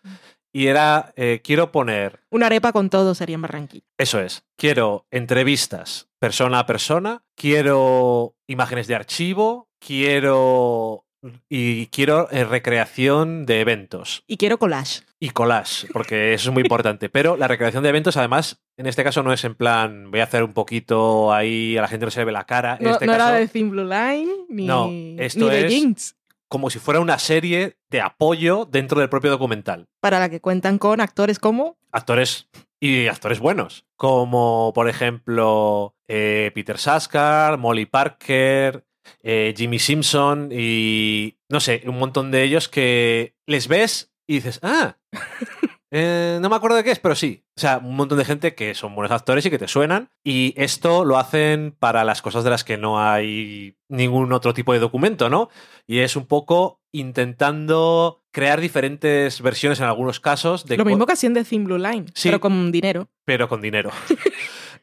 [0.52, 3.86] Y era, eh, quiero poner, Una arepa con todo sería en Barranquilla.
[3.96, 11.06] eso es, quiero entrevistas persona a persona, quiero imágenes de archivo, quiero
[11.48, 15.02] y quiero eh, recreación de eventos Y quiero collage.
[15.20, 17.08] y collage, porque eso es muy importante.
[17.08, 20.24] Pero la recreación de eventos, además, en este caso no es en plan, voy a
[20.24, 22.76] hacer un poquito ahí, a la gente no se le ve la cara.
[22.80, 25.66] En No, este no caso, era de Thin Blue Line ni, No, ni esto de
[25.66, 26.16] es- Jinx.
[26.48, 29.88] como si fuera una serie de apoyo dentro del propio documental.
[30.00, 32.48] Para la que cuentan con actores como Actores
[32.80, 38.84] y actores buenos, como por ejemplo eh, Peter Saskar, Molly Parker,
[39.22, 44.58] eh, Jimmy Simpson y no sé, un montón de ellos que les ves y dices,
[44.62, 44.96] ah,
[45.90, 47.41] eh, no me acuerdo de qué es, pero sí.
[47.54, 50.08] O sea, un montón de gente que son buenos actores y que te suenan.
[50.24, 54.72] Y esto lo hacen para las cosas de las que no hay ningún otro tipo
[54.72, 55.50] de documento, ¿no?
[55.86, 61.12] Y es un poco intentando crear diferentes versiones en algunos casos de lo mismo que
[61.12, 62.28] hacían de Thin Blue Line, Sí.
[62.28, 63.08] pero con dinero.
[63.24, 63.90] pero con dinero.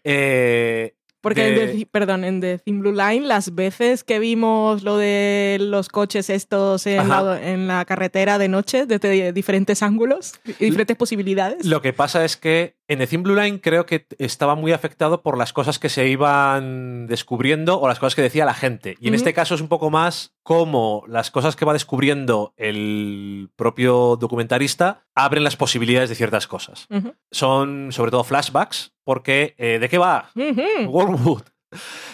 [0.05, 4.83] Eh, Porque de- en The, perdón, en The Thin Blue Line, las veces que vimos
[4.83, 10.39] lo de los coches estos en, la, en la carretera de noche, desde diferentes ángulos
[10.45, 11.65] y diferentes posibilidades.
[11.65, 15.21] Lo que pasa es que en The Thin Blue Line creo que estaba muy afectado
[15.21, 18.97] por las cosas que se iban descubriendo o las cosas que decía la gente.
[18.99, 23.51] Y en este caso es un poco más como las cosas que va descubriendo el
[23.55, 26.87] propio documentarista abren las posibilidades de ciertas cosas.
[27.31, 30.31] Son sobre todo flashbacks, porque eh, ¿de qué va?
[30.35, 30.89] Ujú.
[30.89, 31.43] Wormwood.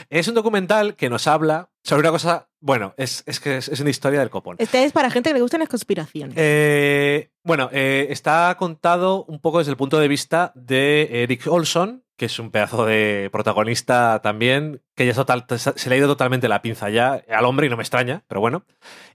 [0.09, 3.79] Es un documental que nos habla sobre una cosa, bueno, es, es que es, es
[3.79, 4.55] una historia del copón.
[4.59, 6.35] Este es para gente que le gustan las conspiraciones.
[6.37, 12.03] Eh, bueno, eh, está contado un poco desde el punto de vista de Eric Olson,
[12.17, 16.47] que es un pedazo de protagonista también, que ya total- se le ha ido totalmente
[16.47, 18.63] la pinza ya al hombre y no me extraña, pero bueno.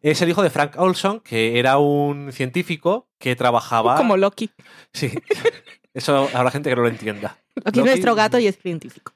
[0.03, 3.97] Es el hijo de Frank Olson, que era un científico que trabajaba...
[3.97, 4.51] Como Loki.
[4.93, 5.11] Sí,
[5.95, 7.39] eso habrá gente que no lo entienda.
[7.57, 9.13] Es Loki- nuestro gato y es científico.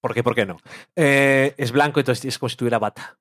[0.00, 0.22] ¿Por qué?
[0.22, 0.58] ¿Por qué no?
[0.96, 3.18] Eh, es blanco, entonces es como si tuviera bata.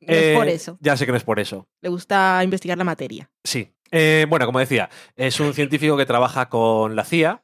[0.00, 0.78] No es Eh, por eso.
[0.80, 1.68] Ya sé que no es por eso.
[1.80, 3.30] Le gusta investigar la materia.
[3.44, 3.72] Sí.
[3.90, 7.42] Eh, bueno, como decía, es un científico que trabaja con la CIA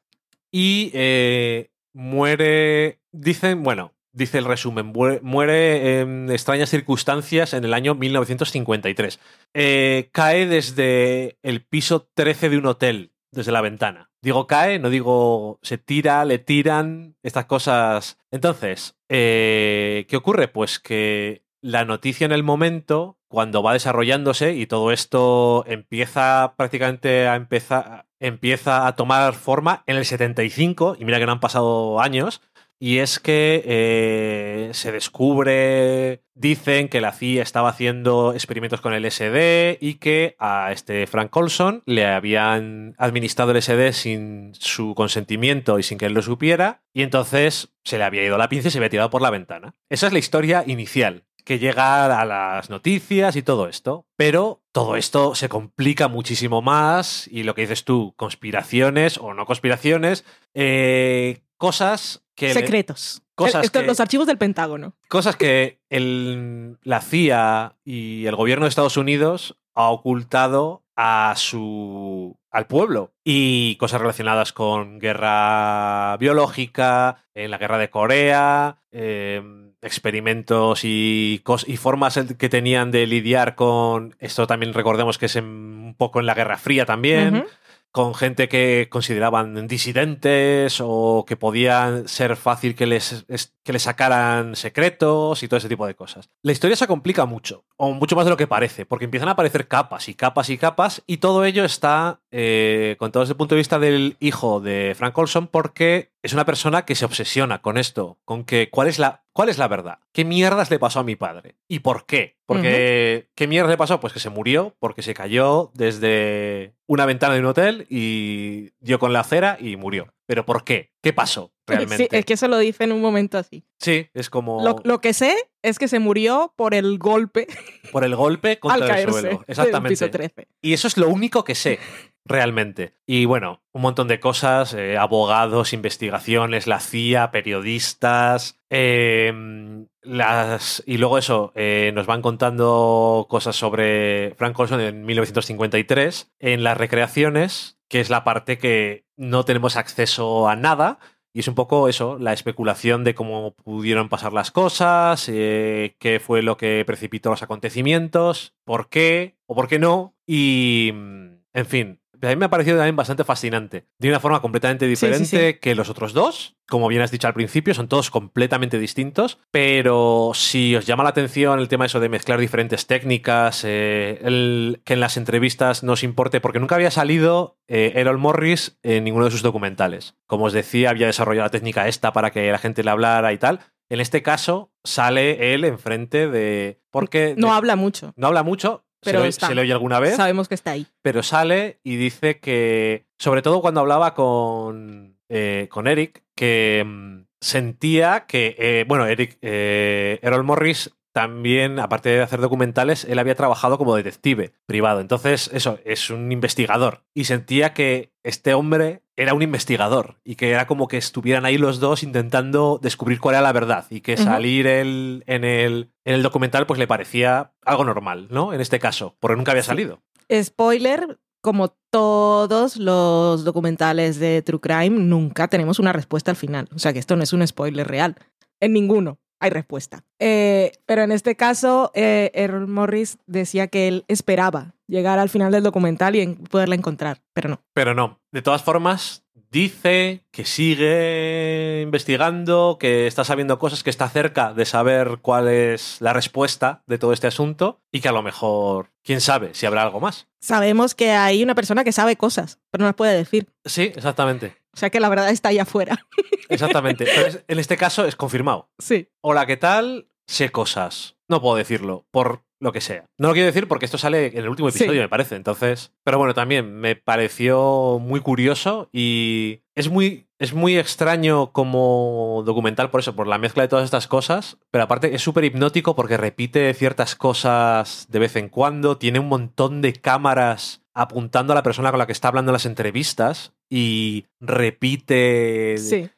[0.50, 7.94] y eh, muere, dicen, bueno, dice el resumen, muere, en extrañas circunstancias en el año
[7.94, 9.18] 1953.
[9.54, 14.10] Eh, cae desde el piso 13 de un hotel, desde la ventana.
[14.20, 18.18] Digo cae, no digo se tira, le tiran, estas cosas.
[18.30, 20.48] Entonces, eh, ¿qué ocurre?
[20.48, 27.26] Pues que la noticia en el momento, cuando va desarrollándose y todo esto empieza prácticamente
[27.26, 32.00] a empezar, empieza a tomar forma en el 75, y mira que no han pasado
[32.00, 32.40] años,
[32.84, 39.08] y es que eh, se descubre, dicen que la CIA estaba haciendo experimentos con el
[39.08, 45.78] SD y que a este Frank Olson le habían administrado el SD sin su consentimiento
[45.78, 48.72] y sin que él lo supiera, y entonces se le había ido la pinza y
[48.72, 49.76] se había tirado por la ventana.
[49.88, 54.06] Esa es la historia inicial que llega a las noticias y todo esto.
[54.16, 59.46] Pero todo esto se complica muchísimo más y lo que dices tú, conspiraciones o no
[59.46, 62.52] conspiraciones, eh, cosas que...
[62.52, 63.22] Secretos.
[63.34, 64.94] cosas Esto- que- Los archivos del Pentágono.
[65.08, 72.36] Cosas que el- la CIA y el gobierno de Estados Unidos ha ocultado a su
[72.50, 79.42] al pueblo y cosas relacionadas con guerra biológica, en la guerra de Corea, eh,
[79.80, 85.44] experimentos y, y formas que tenían de lidiar con esto también recordemos que es en-
[85.46, 87.44] un poco en la Guerra Fría también.
[87.92, 93.82] Con gente que consideraban disidentes o que podían ser fácil que les, es- que les
[93.82, 96.30] sacaran secretos y todo ese tipo de cosas.
[96.42, 99.32] La historia se complica mucho, o mucho más de lo que parece, porque empiezan a
[99.32, 103.54] aparecer capas y capas y capas, y todo ello está eh, contado desde el punto
[103.54, 107.76] de vista del hijo de Frank Olson, porque es una persona que se obsesiona con
[107.78, 111.04] esto, con que cuál es la, cuál es la verdad, qué mierdas le pasó a
[111.04, 112.36] mi padre y por qué.
[112.46, 113.98] Porque, ¿qué mierda le pasó?
[113.98, 118.98] Pues que se murió porque se cayó desde una ventana de un hotel y dio
[118.98, 120.12] con la acera y murió.
[120.32, 120.94] ¿Pero por qué?
[121.02, 121.96] ¿Qué pasó realmente?
[122.04, 123.66] Sí, es que eso lo dice en un momento así.
[123.78, 127.46] Sí, es como Lo, lo que sé es que se murió por el golpe
[127.92, 129.28] por el golpe contra al el caerse suelo.
[129.28, 129.90] del Exactamente.
[129.90, 130.48] piso 13.
[130.62, 131.78] Y eso es lo único que sé.
[132.24, 132.94] realmente.
[133.06, 140.96] Y bueno, un montón de cosas, eh, abogados, investigaciones, la CIA, periodistas, eh, las, y
[140.98, 147.78] luego eso, eh, nos van contando cosas sobre Frank Olson en 1953 en las recreaciones,
[147.88, 150.98] que es la parte que no tenemos acceso a nada.
[151.34, 156.20] Y es un poco eso, la especulación de cómo pudieron pasar las cosas, eh, qué
[156.20, 160.14] fue lo que precipitó los acontecimientos, por qué o por qué no.
[160.26, 163.86] Y, en fin, a mí me ha parecido también bastante fascinante.
[163.98, 165.54] De una forma completamente diferente Sí, sí, sí.
[165.60, 166.56] que los otros dos.
[166.68, 169.38] Como bien has dicho al principio, son todos completamente distintos.
[169.50, 174.80] Pero si os llama la atención el tema eso de mezclar diferentes técnicas, eh, el,
[174.84, 179.24] que en las entrevistas nos importe, porque nunca había salido eh, Errol Morris en ninguno
[179.26, 180.14] de sus documentales.
[180.26, 183.38] Como os decía, había desarrollado la técnica esta para que la gente le hablara y
[183.38, 183.60] tal.
[183.88, 186.80] En este caso, sale él enfrente de.
[186.90, 188.14] Porque No de- habla mucho.
[188.16, 188.84] no habla mucho.
[189.02, 189.48] Pero se, está.
[189.48, 190.86] se le oye alguna vez Sabemos que está ahí.
[191.02, 197.24] pero sale y dice que, sobre todo cuando hablaba con, eh, con Eric, que mm,
[197.40, 203.34] sentía que, eh, bueno, Eric, eh, Errol Morris también, aparte de hacer documentales, él había
[203.34, 205.00] trabajado como detective privado.
[205.00, 207.04] Entonces, eso, es un investigador.
[207.14, 211.58] Y sentía que este hombre era un investigador y que era como que estuvieran ahí
[211.58, 216.22] los dos intentando descubrir cuál era la verdad y que salir en, el, en el
[216.22, 218.54] documental pues le parecía algo normal, ¿no?
[218.54, 220.00] En este caso, porque nunca había salido.
[220.32, 226.68] Spoiler, como todos los documentales de True Crime, nunca tenemos una respuesta al final.
[226.74, 228.16] O sea que esto no es un spoiler real.
[228.60, 230.04] En ninguno hay respuesta.
[230.18, 235.52] Eh, pero en este caso, eh, Errol Morris decía que él esperaba llegar al final
[235.52, 237.60] del documental y en- poderla encontrar, pero no.
[237.74, 238.20] Pero no.
[238.30, 244.64] De todas formas, dice que sigue investigando, que está sabiendo cosas, que está cerca de
[244.64, 249.20] saber cuál es la respuesta de todo este asunto y que a lo mejor, quién
[249.20, 250.26] sabe si habrá algo más.
[250.40, 253.46] Sabemos que hay una persona que sabe cosas, pero no las puede decir.
[253.64, 254.56] Sí, exactamente.
[254.74, 256.06] O sea que la verdad está ahí afuera.
[256.48, 257.04] Exactamente.
[257.04, 258.68] Pero es- en este caso es confirmado.
[258.78, 259.08] Sí.
[259.20, 260.08] Hola, ¿qué tal?
[260.26, 261.16] Sé cosas.
[261.28, 263.04] No puedo decirlo, por lo que sea.
[263.18, 264.78] No lo quiero decir porque esto sale en el último Sí.
[264.78, 265.34] episodio, me parece.
[265.36, 265.92] Entonces.
[266.04, 270.26] Pero bueno, también me pareció muy curioso y es muy.
[270.42, 274.82] Es muy extraño como documental por eso, por la mezcla de todas estas cosas, pero
[274.82, 279.82] aparte es súper hipnótico porque repite ciertas cosas de vez en cuando, tiene un montón
[279.82, 284.26] de cámaras apuntando a la persona con la que está hablando en las entrevistas y
[284.40, 286.10] repite Sí.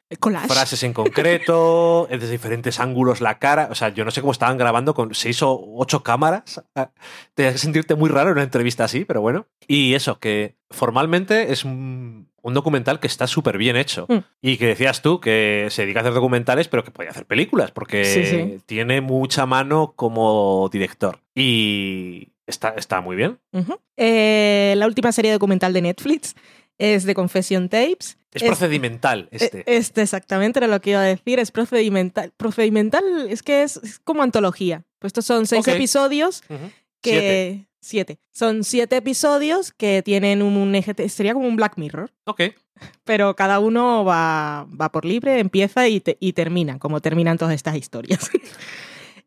[0.49, 3.69] Frases en concreto, desde diferentes ángulos la cara.
[3.71, 6.63] O sea, yo no sé cómo estaban grabando con seis o ocho cámaras.
[6.75, 6.93] Ah,
[7.35, 9.49] Te que sentirte muy raro en una entrevista así, pero bueno.
[9.67, 14.05] Y eso, que formalmente es un, un documental que está súper bien hecho.
[14.07, 14.19] Mm.
[14.43, 17.71] Y que decías tú que se dedica a hacer documentales, pero que puede hacer películas,
[17.71, 18.59] porque Sí, sí.
[18.67, 21.21] tiene mucha mano como director.
[21.35, 23.39] Y está, está muy bien.
[23.97, 26.35] Eh, la última serie documental de Netflix
[26.77, 28.19] es de Confession Tapes.
[28.35, 29.61] Es, procedimental este.
[29.61, 32.31] Eh, Este exactamente era lo que iba a decir, es procedimental.
[32.37, 34.85] Procedimental es que es, es como antología.
[34.99, 36.43] Pues estos son seis episodios
[37.01, 37.11] que...
[37.11, 37.65] Siete.
[38.33, 41.09] Son siete episodios que tienen un eje...
[41.09, 42.11] Sería como un Black Mirror.
[42.25, 42.41] Ok.
[43.05, 47.55] Pero cada uno va, va por libre, empieza y, te- y termina, como terminan todas
[47.55, 48.31] estas historias.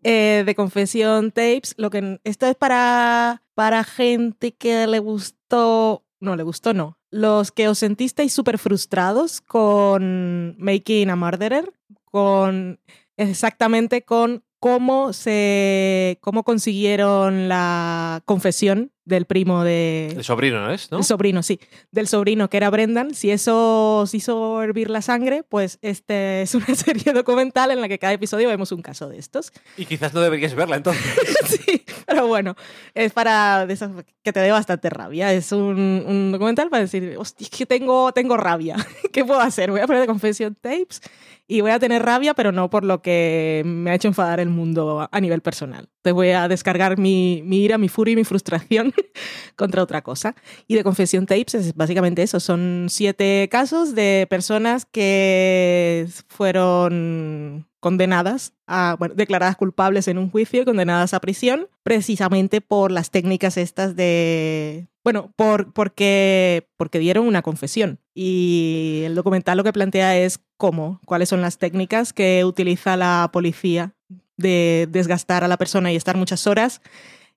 [0.03, 6.35] Eh, de Confesión Tapes, lo que esto es para, para gente que le gustó, no
[6.35, 6.99] le gustó, no.
[7.09, 11.73] Los que os sentisteis súper frustrados con Making a Murderer,
[12.05, 12.79] con
[13.17, 20.91] exactamente con cómo se cómo consiguieron la confesión del primo de El sobrino, ¿no es?
[20.91, 20.97] ¿No?
[20.97, 21.59] el sobrino, sí.
[21.91, 23.13] Del sobrino que era Brendan.
[23.13, 27.87] Si eso os hizo hervir la sangre, pues este es una serie documental en la
[27.87, 29.53] que cada episodio vemos un caso de estos.
[29.77, 31.05] Y quizás no deberías verla entonces.
[31.45, 32.55] sí, pero bueno,
[32.93, 33.91] es para de esas
[34.23, 35.31] que te dé bastante rabia.
[35.31, 38.75] Es un, un documental para decir, hostia, que tengo, tengo rabia.
[39.13, 39.71] ¿Qué puedo hacer?
[39.71, 41.01] Voy a poner de Confession Tapes
[41.47, 44.49] y voy a tener rabia, pero no por lo que me ha hecho enfadar el
[44.49, 45.87] mundo a, a nivel personal.
[46.01, 48.93] Te voy a descargar mi, mi ira, mi furia y mi frustración
[49.55, 50.35] contra otra cosa.
[50.67, 52.39] Y de Confesión Tapes es básicamente eso.
[52.39, 58.53] Son siete casos de personas que fueron condenadas
[59.15, 64.87] declaradas culpables en un juicio y condenadas a prisión, precisamente por las técnicas estas de.
[65.03, 67.99] Bueno, por, porque, porque dieron una confesión.
[68.13, 73.29] Y el documental lo que plantea es cómo, cuáles son las técnicas que utiliza la
[73.31, 73.93] policía
[74.35, 76.81] de desgastar a la persona y estar muchas horas.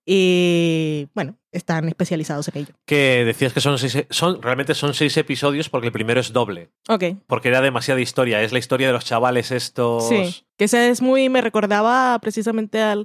[0.05, 2.75] Y bueno, están especializados en ello.
[2.87, 6.71] Que decías que son seis, son, realmente son seis episodios porque el primero es doble.
[6.89, 8.43] Ok, Porque era demasiada historia.
[8.43, 10.09] Es la historia de los chavales estos.
[10.09, 12.97] Sí, que ese es muy, me recordaba precisamente a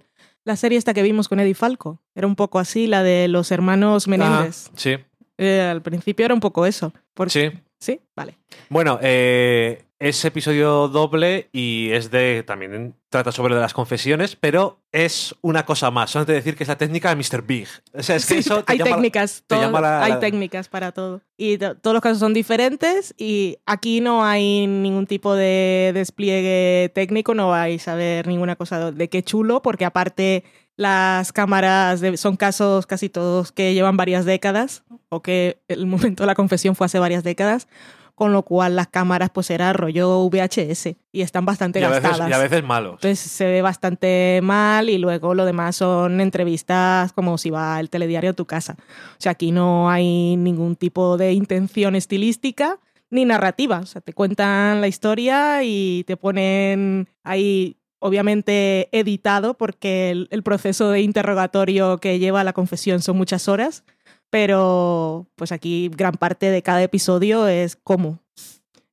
[0.44, 2.02] la serie esta que vimos con Eddie Falco.
[2.14, 4.68] Era un poco así, la de los hermanos Menéndez.
[4.68, 4.98] Ah, sí.
[5.38, 6.94] Eh, al principio era un poco eso.
[7.14, 7.52] Porque...
[7.52, 7.60] Sí.
[7.78, 8.38] Sí, vale.
[8.70, 12.44] Bueno, eh, es episodio doble y es de.
[12.46, 16.12] También trata sobre las confesiones, pero es una cosa más.
[16.12, 17.42] Solamente decir que es la técnica de Mr.
[17.44, 17.68] Big.
[17.94, 20.68] O sea, es que Sí, eso te hay llama técnicas, te todo- la- hay técnicas
[20.68, 21.22] para todo.
[21.38, 26.92] Y to- todos los casos son diferentes y aquí no hay ningún tipo de despliegue
[26.94, 30.44] técnico, no vais a ver ninguna cosa de qué chulo, porque aparte
[30.78, 36.24] las cámaras de- son casos casi todos que llevan varias décadas o que el momento
[36.24, 37.70] de la confesión fue hace varias décadas.
[38.16, 42.04] Con lo cual las cámaras pues era rollo VHS y están bastante y, a veces,
[42.04, 42.30] gastadas.
[42.30, 42.94] y a veces malos.
[42.94, 47.90] Entonces se ve bastante mal y luego lo demás son entrevistas como si va el
[47.90, 48.78] telediario a tu casa.
[48.80, 53.80] O sea, aquí no hay ningún tipo de intención estilística ni narrativa.
[53.80, 60.44] O sea, te cuentan la historia y te ponen ahí, obviamente editado, porque el, el
[60.44, 63.84] proceso de interrogatorio que lleva a la confesión son muchas horas.
[64.30, 68.20] Pero pues aquí gran parte de cada episodio es cómo.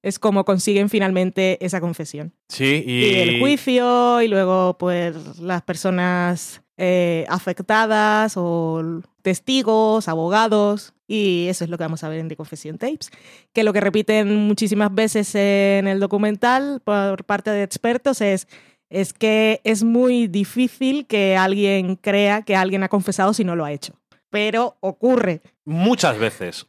[0.02, 3.04] Es cómo consiguen finalmente esa confesión Sí, y.
[3.04, 11.62] y el juicio y luego pues las personas eh, afectadas o testigos, abogados y eso
[11.62, 13.10] es lo que vamos a ver en The Confession Tapes,
[13.52, 18.48] que lo que repiten muchísimas veces en el documental por parte de expertos es
[18.90, 23.64] es que es muy difícil que alguien crea que alguien ha confesado si no lo
[23.64, 23.94] ha hecho.
[24.32, 25.42] Pero ocurre.
[25.66, 26.66] Muchas veces.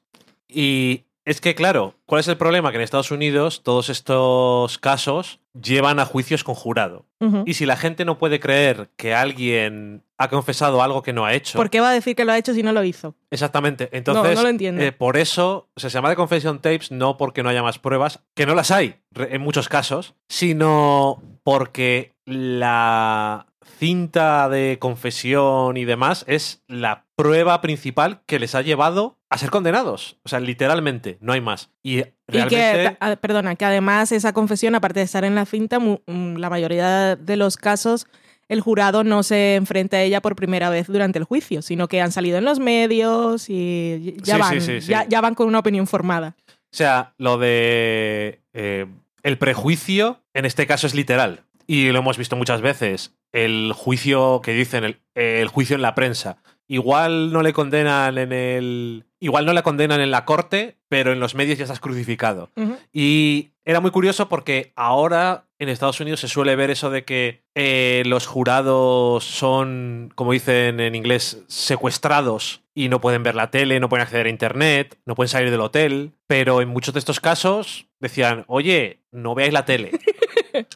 [0.49, 2.71] Y es que, claro, ¿cuál es el problema?
[2.71, 7.05] Que en Estados Unidos todos estos casos llevan a juicios con jurado.
[7.45, 11.33] Y si la gente no puede creer que alguien ha confesado algo que no ha
[11.33, 11.57] hecho.
[11.57, 13.15] ¿Por qué va a decir que lo ha hecho si no lo hizo?
[13.31, 13.87] Exactamente.
[13.93, 14.81] Entonces, no, no lo entiendo.
[14.81, 18.45] eh, por eso se llama de confession tapes, no porque no haya más pruebas, que
[18.45, 23.47] no las hay en muchos casos, sino porque la
[23.77, 29.49] cinta de confesión y demás es la prueba principal que les ha llevado a ser
[29.49, 30.17] condenados.
[30.23, 31.69] O sea, literalmente, no hay más.
[31.81, 36.37] Y que, ah, perdona, que además esa confesión, aparte de estar en la cinta, mm,
[36.37, 38.07] la mayoría de los casos
[38.49, 42.01] el jurado no se enfrenta a ella por primera vez durante el juicio, sino que
[42.01, 44.87] han salido en los medios y ya Sí, van, sí, sí, sí.
[44.91, 46.35] Ya, ya van con una opinión formada.
[46.47, 48.85] O sea, lo de eh,
[49.23, 51.41] el prejuicio en este caso es literal.
[51.65, 53.13] Y lo hemos visto muchas veces.
[53.31, 56.37] El juicio que dicen, el, el juicio en la prensa.
[56.67, 59.05] Igual no le condenan en el.
[59.19, 62.49] Igual no le condenan en la corte, pero en los medios ya estás crucificado.
[62.91, 67.43] Y era muy curioso porque ahora en Estados Unidos se suele ver eso de que
[67.55, 73.79] eh, los jurados son, como dicen en inglés, secuestrados y no pueden ver la tele,
[73.79, 76.11] no pueden acceder a internet, no pueden salir del hotel.
[76.27, 79.91] Pero en muchos de estos casos decían, oye, no veáis la tele.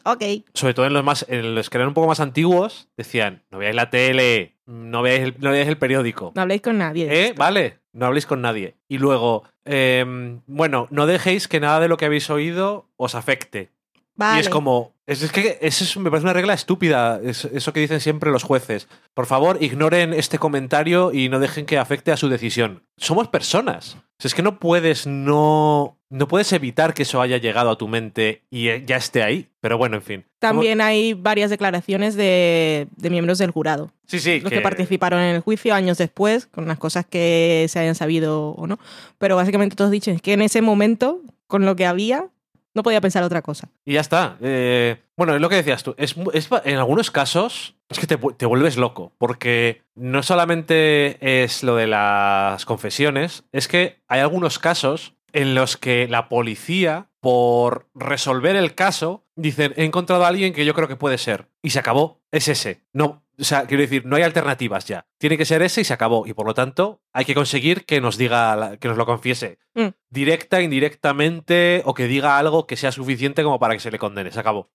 [0.04, 0.24] Ok.
[0.54, 3.58] Sobre todo en los más, en los que eran un poco más antiguos, decían, no
[3.58, 6.32] veáis la tele, no veáis el, no veáis el periódico.
[6.34, 7.08] No habléis con nadie.
[7.10, 7.34] ¿Eh?
[7.36, 8.76] Vale, no habléis con nadie.
[8.88, 13.70] Y luego, em, bueno, no dejéis que nada de lo que habéis oído os afecte.
[14.14, 14.38] Vale.
[14.38, 17.72] Y es como, es, es que eso es- me parece una regla estúpida, es- eso
[17.72, 18.88] que dicen siempre los jueces.
[19.14, 22.82] Por favor, ignoren este comentario y no dejen que afecte a su decisión.
[22.96, 23.96] Somos personas.
[24.22, 28.42] Es que no puedes no, no puedes evitar que eso haya llegado a tu mente
[28.50, 29.48] y eh, ya esté ahí.
[29.60, 30.24] Pero bueno, en fin.
[30.38, 33.90] También hay varias declaraciones de, de miembros del jurado.
[34.06, 34.40] Sí, sí.
[34.40, 34.60] los que...
[34.60, 38.78] participaron en el juicio años después, con unas cosas que se hayan sabido o no.
[39.18, 42.26] Pero básicamente todos dicen que en ese momento, con lo que había,
[42.74, 43.68] no podía pensar otra cosa.
[43.84, 44.38] Y ya está.
[44.40, 45.94] Eh, bueno, es lo que decías tú.
[45.98, 49.12] Es, es en algunos casos es que te vuelves loco.
[49.18, 55.76] Porque no solamente es lo de las confesiones, es que hay algunos casos en los
[55.76, 60.88] que la policía, por resolver el caso, dicen, he encontrado a alguien que yo creo
[60.88, 61.48] que puede ser.
[61.62, 62.20] Y se acabó.
[62.30, 62.84] Es ese.
[62.92, 63.24] No.
[63.40, 65.06] O sea, quiero decir, no hay alternativas ya.
[65.18, 66.26] Tiene que ser ese y se acabó.
[66.26, 69.58] Y por lo tanto, hay que conseguir que nos diga, que nos lo confiese.
[69.74, 69.88] Mm.
[70.10, 74.32] Directa, indirectamente, o que diga algo que sea suficiente como para que se le condene.
[74.32, 74.70] Se acabó.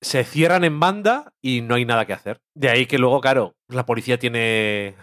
[0.00, 2.40] Se cierran en banda y no hay nada que hacer.
[2.54, 4.94] De ahí que luego, claro, la policía tiene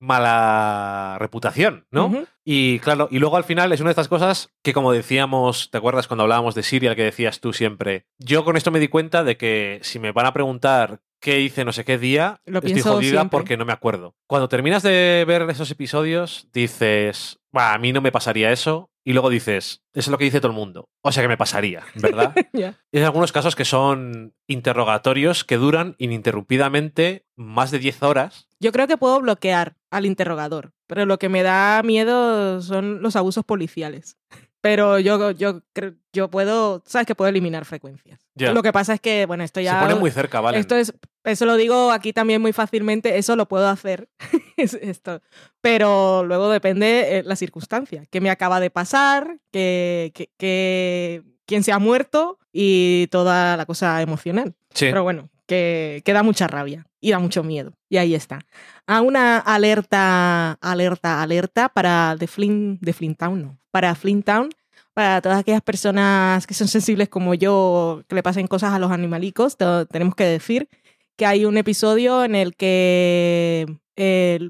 [0.00, 2.12] mala reputación, ¿no?
[2.44, 5.78] Y claro, y luego al final es una de estas cosas que como decíamos, ¿te
[5.78, 8.06] acuerdas cuando hablábamos de Serial que decías tú siempre?
[8.18, 11.64] Yo con esto me di cuenta de que si me van a preguntar qué hice
[11.64, 13.30] no sé qué día, Lo estoy jodida siempre.
[13.30, 14.14] porque no me acuerdo.
[14.28, 18.90] Cuando terminas de ver esos episodios, dices, "Bah, a mí no me pasaría eso.
[19.06, 20.90] Y luego dices, eso es lo que dice todo el mundo.
[21.00, 22.34] O sea que me pasaría, ¿verdad?
[22.52, 28.48] Y hay algunos casos que son interrogatorios que duran ininterrumpidamente más de 10 horas.
[28.58, 33.14] Yo creo que puedo bloquear al interrogador, pero lo que me da miedo son los
[33.14, 34.18] abusos policiales.
[34.66, 35.60] Pero yo, yo,
[36.12, 38.18] yo puedo, sabes que puedo eliminar frecuencias.
[38.34, 39.78] Lo que pasa es que, bueno, esto ya...
[39.78, 40.58] Se pone muy cerca, ¿vale?
[40.58, 40.92] Esto es,
[41.24, 44.08] eso lo digo aquí también muy fácilmente, eso lo puedo hacer.
[44.56, 45.20] Es esto.
[45.60, 51.62] Pero luego depende eh, la circunstancia, qué me acaba de pasar, que, que, que- quién
[51.62, 54.54] se ha muerto y toda la cosa emocional.
[54.74, 54.86] Sí.
[54.86, 57.72] Pero bueno, que, que da mucha rabia y da mucho miedo.
[57.88, 58.40] Y ahí está.
[58.86, 63.58] A una alerta, alerta, alerta para The Flint, de Flint Town, no.
[63.70, 64.48] Para Flint Town,
[64.94, 68.90] para todas aquellas personas que son sensibles como yo, que le pasen cosas a los
[68.90, 70.68] animalicos, te- tenemos que decir
[71.16, 73.78] que hay un episodio en el que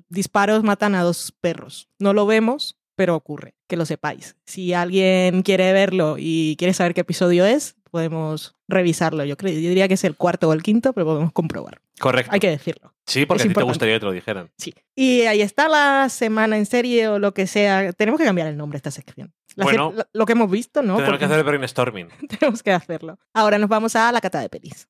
[0.08, 1.88] disparos matan a dos perros.
[1.98, 4.36] No lo vemos, pero ocurre, que lo sepáis.
[4.46, 9.24] Si alguien quiere verlo y quiere saber qué episodio es, podemos revisarlo.
[9.24, 11.80] Yo, creo, yo diría que es el cuarto o el quinto, pero podemos comprobar.
[11.98, 12.30] Correcto.
[12.32, 12.92] Hay que decirlo.
[13.06, 14.50] Sí, porque es a ti te gustaría que te lo dijeran.
[14.58, 14.74] Sí.
[14.94, 17.92] Y ahí está la semana en serie o lo que sea.
[17.92, 19.32] Tenemos que cambiar el nombre de esta sección.
[19.54, 20.96] La Bueno, se- lo- que hemos visto, ¿no?
[20.96, 22.08] Porque que hacer el brainstorming.
[22.38, 23.18] tenemos que hacerlo.
[23.32, 24.88] Ahora nos vamos a la cata de pelis.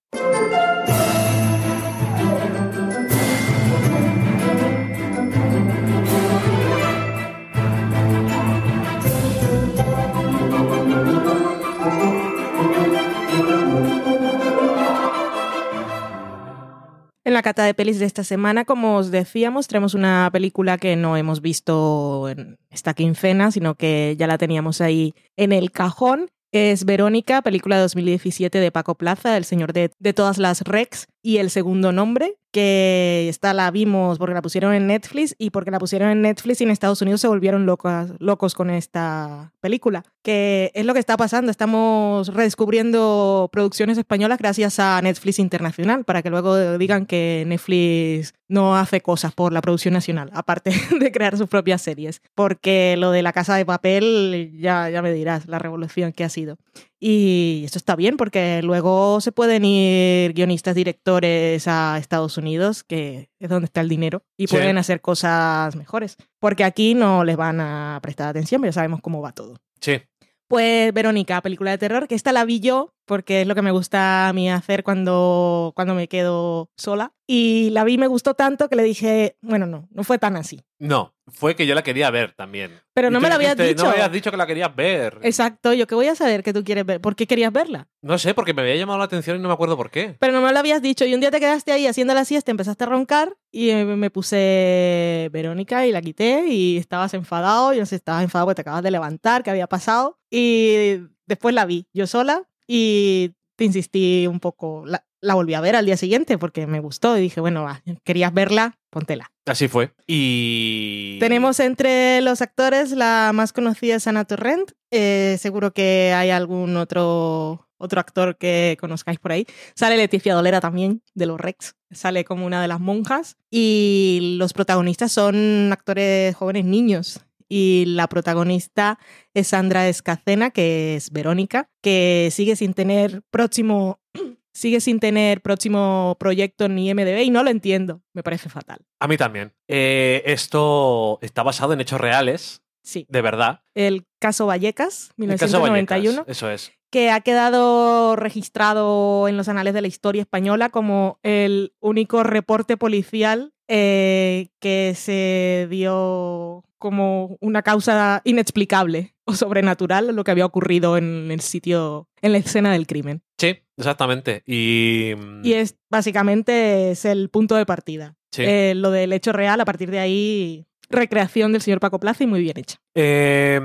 [17.27, 20.95] En la cata de pelis de esta semana, como os decíamos, traemos una película que
[20.95, 26.29] no hemos visto en esta quincena, sino que ya la teníamos ahí en el cajón.
[26.53, 31.09] Es Verónica, película de 2017 de Paco Plaza, el señor de, de todas las Rex,
[31.27, 35.72] y el segundo nombre, que esta la vimos porque la pusieron en Netflix y porque
[35.72, 40.05] la pusieron en Netflix y en Estados Unidos se volvieron locas, locos con esta película.
[40.22, 46.22] Que es lo que está pasando, estamos redescubriendo producciones españolas gracias a Netflix Internacional, para
[46.22, 50.70] que luego digan que Netflix no hace cosas por la producción nacional, aparte
[51.01, 52.22] de crear sus propias series.
[52.37, 56.29] Porque lo de la casa de papel, ya, ya me dirás, la revolución que ha
[56.29, 56.57] sido.
[56.99, 63.28] Y esto está bien porque luego se pueden ir guionistas, directores a Estados Unidos, que
[63.38, 64.57] es donde está el dinero, y Sí.
[64.57, 66.16] pueden hacer cosas mejores.
[66.40, 69.59] Porque aquí no les van a prestar atención, pero ya sabemos cómo va todo.
[69.80, 70.01] Sí.
[70.49, 73.70] Pues Verónica, película de terror, que esta la vi yo porque es lo que me
[73.70, 77.12] gusta a mí hacer cuando, cuando me quedo sola.
[77.28, 80.36] Y la vi y me gustó tanto que le dije, bueno, no, no fue tan
[80.36, 80.61] así.
[80.78, 82.80] No, fue que yo la quería ver también.
[82.92, 83.82] Pero no me la habías dicho.
[83.82, 85.18] No me habías dicho que la querías ver.
[85.22, 87.00] Exacto, yo que voy a saber que tú quieres ver.
[87.00, 87.88] ¿Por qué querías verla?
[88.02, 90.16] No sé, porque me había llamado la atención y no me acuerdo por qué.
[90.20, 91.04] Pero no me lo habías dicho.
[91.04, 94.11] Y un día te quedaste ahí haciendo la siesta, empezaste a roncar y eh, me
[94.11, 97.72] puse Verónica y la quité y estabas enfadado.
[97.72, 100.20] Yo no sé, estabas enfadado porque te acabas de levantar, ¿qué había pasado?
[100.30, 104.85] Y después la vi yo sola y te insistí un poco.
[104.87, 107.83] La, la volví a ver al día siguiente porque me gustó y dije, bueno, va,
[108.05, 109.33] querías verla, póntela.
[109.47, 109.93] Así fue.
[110.07, 111.19] Y.
[111.21, 114.73] Tenemos entre los actores la más conocida es Ana Torrent.
[114.91, 119.47] Eh, seguro que hay algún otro, otro actor que conozcáis por ahí.
[119.75, 121.77] Sale Leticia Dolera también, de los Rex.
[121.91, 123.37] Sale como una de las monjas.
[123.51, 127.21] Y los protagonistas son actores jóvenes niños.
[127.49, 128.99] Y la protagonista
[129.34, 134.01] es Sandra Escacena, que es Verónica, que sigue sin tener próximo.
[134.57, 138.01] Sigue sin tener próximo proyecto en IMDB y no lo entiendo.
[138.14, 138.78] Me parece fatal.
[138.99, 139.53] A mí también.
[139.68, 143.05] Eh, esto está basado en hechos reales, Sí.
[143.11, 143.61] de verdad.
[143.74, 146.72] el caso Vallecas, El caso 1991, Vallecas, Eso es.
[146.97, 152.78] Que ha quedado registrado en los anales de la historia española como el único reporte
[152.78, 160.97] policial eh, que se dio como una causa inexplicable o sobrenatural lo que había ocurrido
[160.97, 163.20] en el sitio, en la escena del crimen.
[163.36, 164.42] Sí, exactamente.
[164.47, 165.12] Y.
[165.42, 168.16] Y es básicamente es el punto de partida.
[168.30, 168.44] Sí.
[168.47, 172.26] Eh, lo del hecho real, a partir de ahí, recreación del señor Paco Plaza y
[172.26, 172.78] muy bien hecha.
[172.99, 173.61] Eh,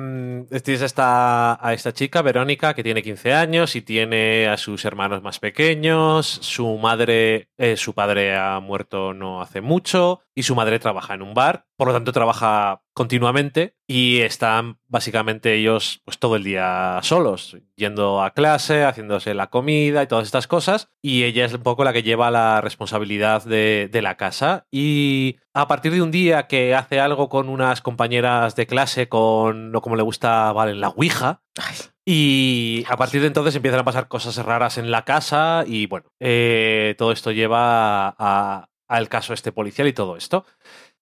[0.62, 4.84] tienes a esta, a esta chica, Verónica, que tiene 15 años y tiene a sus
[4.84, 6.28] hermanos más pequeños.
[6.28, 11.22] Su madre, eh, su padre ha muerto no hace mucho y su madre trabaja en
[11.22, 11.66] un bar.
[11.78, 18.22] Por lo tanto, trabaja continuamente y están básicamente ellos pues todo el día solos, yendo
[18.22, 20.90] a clase, haciéndose la comida y todas estas cosas.
[21.02, 24.68] Y ella es un poco la que lleva la responsabilidad de, de la casa.
[24.72, 29.21] Y a partir de un día que hace algo con unas compañeras de clase, con
[29.54, 31.42] lo como le gusta, vale, la Ouija.
[32.06, 36.08] Y a partir de entonces empiezan a pasar cosas raras en la casa y bueno,
[36.20, 40.46] eh, todo esto lleva a- a- al caso este policial y todo esto.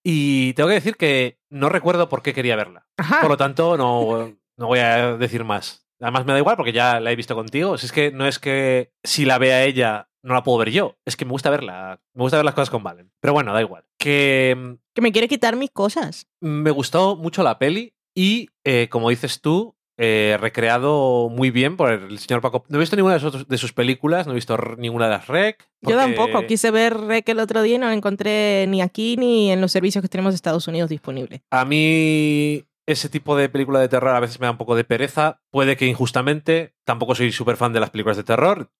[0.04, 2.86] Y tengo que decir que no recuerdo por qué quería verla.
[2.98, 3.22] Ajá.
[3.22, 5.86] Por lo tanto, no, no voy a decir más.
[6.02, 7.78] Además me da igual porque ya la he visto contigo.
[7.78, 10.98] Si es que no es que si la vea ella no la puedo ver yo.
[11.06, 12.00] Es que me gusta verla.
[12.14, 13.12] Me gusta ver las cosas con Valen.
[13.22, 13.86] Pero bueno, da igual.
[13.98, 16.28] Que Que me quiere quitar mis cosas.
[16.42, 21.92] me gustó mucho la peli y, eh, como dices tú, eh, recreado muy bien por
[21.92, 22.64] el señor Paco.
[22.70, 25.28] No he visto ninguna de sus, de sus películas, no he visto ninguna de las
[25.28, 25.62] rec.
[25.82, 26.46] Yo porque- tampoco.
[26.48, 29.72] Quise ver Rec el otro día y no la encontré ni aquí ni en los
[29.72, 31.42] servicios que tenemos de Estados Unidos disponibles.
[31.52, 34.84] A mí ese tipo de película de terror a veces me da un poco de
[34.84, 35.42] pereza.
[35.52, 36.74] Puede que injustamente.
[36.86, 38.72] Tampoco soy súper fan de las películas de terror.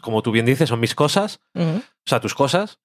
[0.00, 1.40] Como tú bien dices, son mis cosas.
[1.54, 2.78] O sea, tus cosas.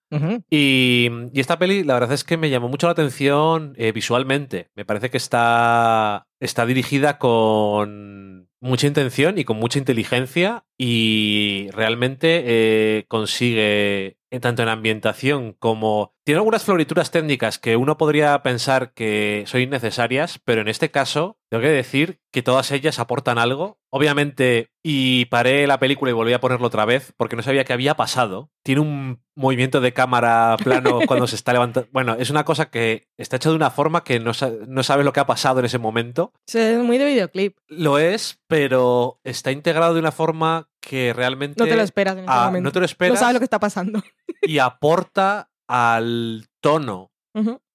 [0.50, 4.70] y esta peli, la verdad es que me llamó mucho la atención eh, visualmente.
[4.76, 12.44] Me parece que está, está dirigida con mucha intención y con mucha inteligencia y realmente
[12.46, 16.14] eh, consigue, eh, tanto en ambientación como...
[16.24, 21.38] Tiene algunas florituras técnicas que uno podría pensar que son innecesarias, pero en este caso
[21.50, 23.80] tengo que decir que todas ellas aportan algo.
[23.98, 27.72] Obviamente, y paré la película y volví a ponerlo otra vez porque no sabía qué
[27.72, 28.52] había pasado.
[28.62, 31.88] Tiene un movimiento de cámara plano cuando se está levantando.
[31.94, 35.06] Bueno, es una cosa que está hecha de una forma que no, sa- no sabes
[35.06, 36.34] lo que ha pasado en ese momento.
[36.54, 37.56] Es muy de videoclip.
[37.70, 42.26] Lo es, pero está integrado de una forma que realmente No te lo esperas en
[42.26, 42.62] ese momento.
[42.68, 44.04] no te lo esperas No sabes lo que está pasando.
[44.42, 47.12] y aporta al tono.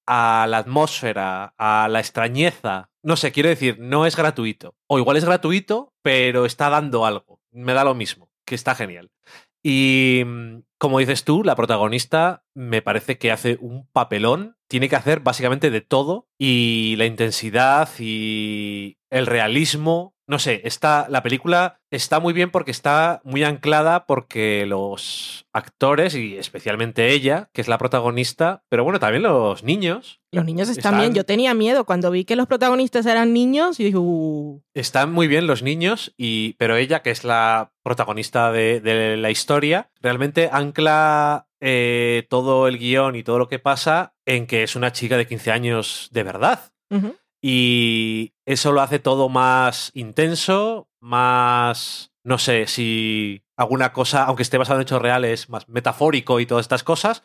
[0.07, 2.91] A la atmósfera, a la extrañeza.
[3.03, 4.75] No sé, quiero decir, no es gratuito.
[4.87, 7.41] O igual es gratuito, pero está dando algo.
[7.51, 9.11] Me da lo mismo, que está genial.
[9.63, 14.57] Y mm, como dices tú, la protagonista me parece que hace un papelón.
[14.69, 16.29] Tiene que hacer básicamente de todo.
[16.39, 20.15] Y la intensidad y el realismo.
[20.31, 26.15] No sé, está, la película está muy bien porque está muy anclada porque los actores,
[26.15, 30.95] y especialmente ella, que es la protagonista, pero bueno, también los niños, Los niños están,
[30.95, 31.15] Están- bien.
[31.15, 35.27] Yo tenía miedo cuando vi que los protagonistas eran niños y dije, uh, Están muy
[35.27, 40.49] bien los niños, y, pero ella, que es la protagonista de, de la historia, realmente
[40.53, 45.17] ancla eh, todo el guion y todo lo que pasa en que es una chica
[45.17, 46.61] de 15 años de verdad.
[47.43, 54.59] Y eso lo hace todo más intenso, más, no sé, si alguna cosa, aunque esté
[54.59, 57.23] basado en hechos reales, más metafórico y todas estas cosas.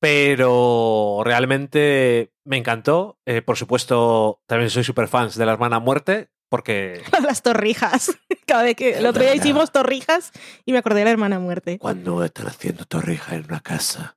[0.00, 3.18] Pero realmente me encantó.
[3.26, 8.12] Eh, por supuesto, también soy súper fans de la hermana muerte, porque las torrijas.
[8.46, 10.32] Cada vez que el otro día hicimos torrijas
[10.64, 11.78] y me acordé de la hermana muerte.
[11.78, 14.16] cuando están haciendo torrijas en una casa,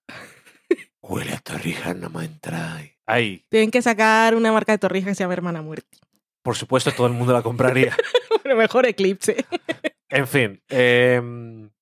[1.01, 2.81] huele a torrijas, no me entra.
[3.08, 5.97] Ay, Tienen que sacar una marca de torrijas que se llama hermana muerte.
[6.43, 7.95] por supuesto, todo el mundo la compraría.
[8.43, 9.45] Pero mejor eclipse.
[10.10, 11.22] En fin, eh,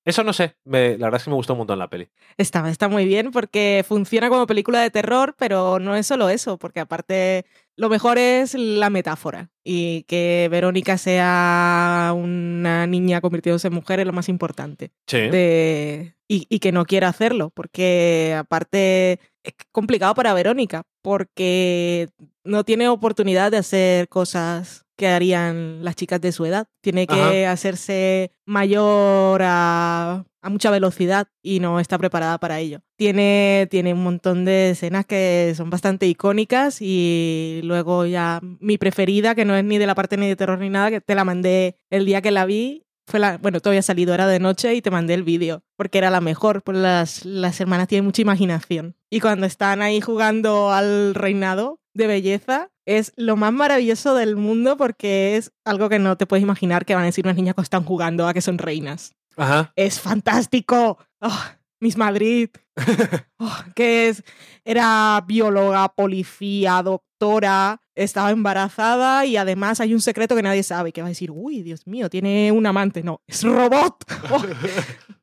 [0.04, 0.56] eso no sé.
[0.64, 2.10] me- la verdad es que me gustó un montón la peli.
[2.38, 6.58] Está, está muy bien porque funciona como película de terror, pero no es solo eso,
[6.58, 7.46] porque aparte
[7.76, 14.06] lo mejor es la metáfora y que Verónica sea una niña convirtiéndose en mujer es
[14.08, 14.92] lo más importante.
[15.08, 15.18] Sí.
[15.30, 22.10] de- y, y que no quiera hacerlo, porque aparte es complicado para Verónica, porque
[22.43, 26.66] no tiene oportunidad de hacer cosas que harían las chicas de su edad.
[26.82, 32.82] Tiene que hacerse mayor a, a mucha velocidad y no está preparada para ello.
[32.97, 39.36] Tiene, tiene un montón de escenas que son bastante icónicas y luego ya mi preferida,
[39.36, 41.24] que no es ni de la parte ni de terror ni nada, que te la
[41.24, 44.74] mandé el día que la vi, fue la, bueno, todavía ha salido, era de noche
[44.74, 48.22] y te mandé el vídeo, porque era la mejor, pues las, las hermanas tienen mucha
[48.22, 48.95] imaginación.
[49.10, 54.78] Y cuando están ahí jugando al reinado de belleza, es lo más maravilloso del mundo
[54.78, 57.62] porque es algo que no te puedes imaginar que van a decir unas niñas que
[57.62, 59.16] están jugando a que son reinas.
[59.38, 59.74] Ajá.
[59.76, 60.97] Es fantástico.
[61.20, 61.43] Oh,
[61.80, 62.50] Miss Madrid.
[63.38, 64.24] Oh, que es,
[64.64, 71.02] era bióloga, policía, doctora, estaba embarazada y además hay un secreto que nadie sabe, que
[71.02, 73.04] va a decir, uy, Dios mío, tiene un amante.
[73.04, 74.06] No, es robot.
[74.32, 74.42] Oh,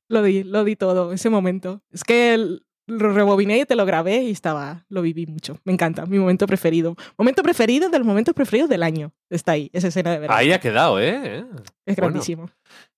[0.09, 1.83] lo di, lo di todo, ese momento.
[1.91, 5.59] Es que el- lo rebobiné y te lo grabé y estaba, lo viví mucho.
[5.65, 6.95] Me encanta, mi momento preferido.
[7.17, 9.13] Momento preferido de los momentos preferidos del año.
[9.31, 10.39] Está ahí, esa escena de verano.
[10.39, 11.39] Ahí ha quedado, ¿eh?
[11.87, 12.13] es bueno.
[12.13, 12.51] grandísimo.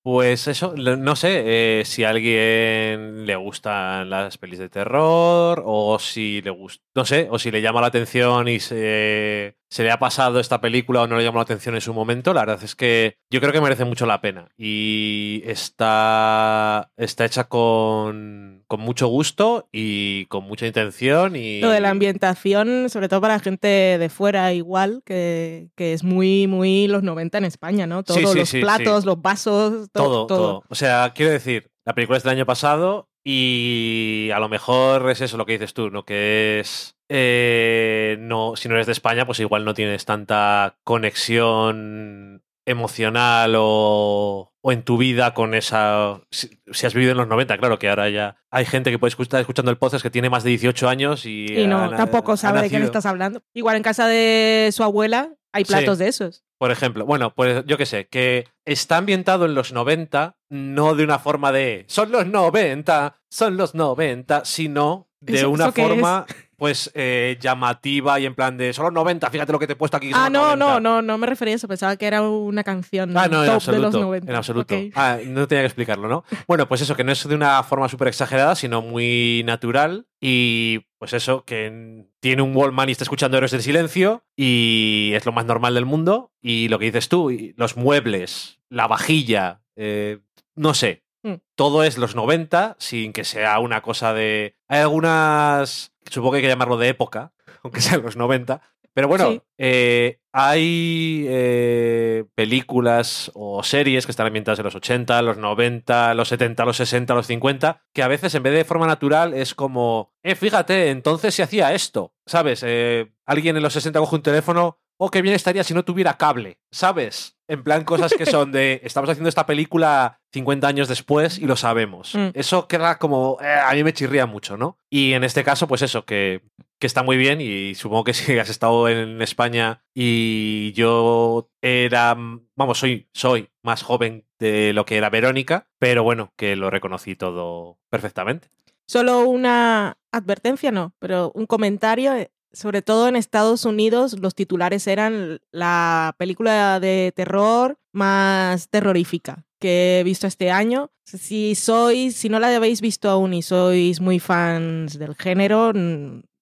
[0.07, 5.99] Pues eso, no sé eh, si a alguien le gustan las pelis de terror o
[5.99, 9.91] si le gusta, no sé, o si le llama la atención y se, se le
[9.91, 12.33] ha pasado esta película o no le llamó la atención en su momento.
[12.33, 17.49] La verdad es que yo creo que merece mucho la pena y está, está hecha
[17.49, 21.61] con, con mucho gusto y con mucha intención y...
[21.61, 26.47] Lo de la ambientación, sobre todo para gente de fuera, igual, que, que es muy,
[26.47, 28.05] muy los 90 en España, ¿no?
[28.05, 31.69] Todos Sí, sí, los sí, platos, los vasos, to- Todo, todo, O sea, quiero decir,
[31.85, 35.75] la película es del año pasado y a lo mejor es eso lo que dices
[35.75, 36.05] tú, ¿no?
[36.05, 36.97] Que es.
[37.09, 44.53] eh, no, si no eres de España, pues igual no tienes tanta conexión emocional o,
[44.63, 46.21] o en tu vida con esa.
[46.31, 49.11] Si, si has vivido en los 90, claro que ahora ya hay gente que puede
[49.11, 51.47] escuchar escuchando el podcast que tiene más de 18 años y.
[51.47, 53.43] Y no, ha- tampoco sabe de qué le estás hablando.
[53.55, 55.73] Igual en casa de su abuela hay Sí.
[55.73, 56.45] platos de esos.
[56.65, 61.05] Por ejemplo, bueno, pues yo qué sé, que está ambientado en los 90, no de
[61.05, 66.25] una forma de son los 90, son los 90, sino de ¿Eso- una eso forma
[66.57, 69.77] pues eh, llamativa y en plan de son los 90, fíjate lo que te he
[69.77, 70.11] puesto aquí.
[70.15, 70.57] Ah, no, 90".
[70.57, 71.69] no, no, no me refería a eso.
[71.69, 73.83] Pensaba que era una canción Ah, no, en absoluto.
[73.91, 74.31] de los 90.
[74.33, 74.75] En absoluto.
[74.95, 76.25] Ah, no tenía que explicarlo, ¿no?
[76.49, 80.07] Bueno, pues eso, que no es de una forma súper exagerada, sino muy natural.
[80.19, 84.25] Y pues eso, que en- tiene un Wallman y está escuchando Héroes del Silencio.
[84.37, 86.33] Y es lo más normal del mundo.
[86.43, 90.21] Y lo que dices tú, los muebles, la vajilla, eh,
[90.55, 91.05] no sé.
[91.23, 91.35] Mm.
[91.55, 94.57] Todo es los 90, sin que sea una cosa de.
[94.69, 95.93] Hay algunas.
[96.11, 97.33] Supongo que hay que llamarlo de época,
[97.63, 98.61] aunque sean los 90.
[98.93, 99.43] Pero bueno, Sí.
[99.59, 106.29] eh, hay eh, películas o series que están ambientadas en los 80, los 90, los
[106.29, 110.13] 70, los 60, los 50, que a veces en vez de forma natural es como,
[110.25, 112.65] eh, fíjate, entonces se hacía esto, ¿sabes?
[112.67, 116.17] Eh, alguien en los 60 coge un teléfono, oh, qué bien estaría si no tuviera
[116.17, 117.37] cable, ¿sabes?
[117.47, 121.57] En plan, cosas que son de, estamos haciendo esta película 50 años después y lo
[121.57, 122.15] sabemos.
[122.15, 122.29] Mm.
[122.35, 124.79] Eso queda como, eh, a mí me chirría mucho, ¿no?
[124.91, 126.43] Y en este caso, pues eso, que
[126.85, 132.15] que está muy bien y supongo que si has estado en España y yo era,
[132.57, 137.17] vamos, soy, soy más joven de lo que era Verónica, pero bueno, que lo reconocí
[137.17, 138.49] todo perfectamente.
[138.87, 142.13] Solo una advertencia, no, pero un comentario.
[142.55, 150.01] Sobre todo en Estados Unidos, los titulares eran la película de terror más terrorífica que
[150.01, 150.91] he visto este año.
[151.05, 155.73] Si sois, si no la habéis visto aún y sois muy fans del género,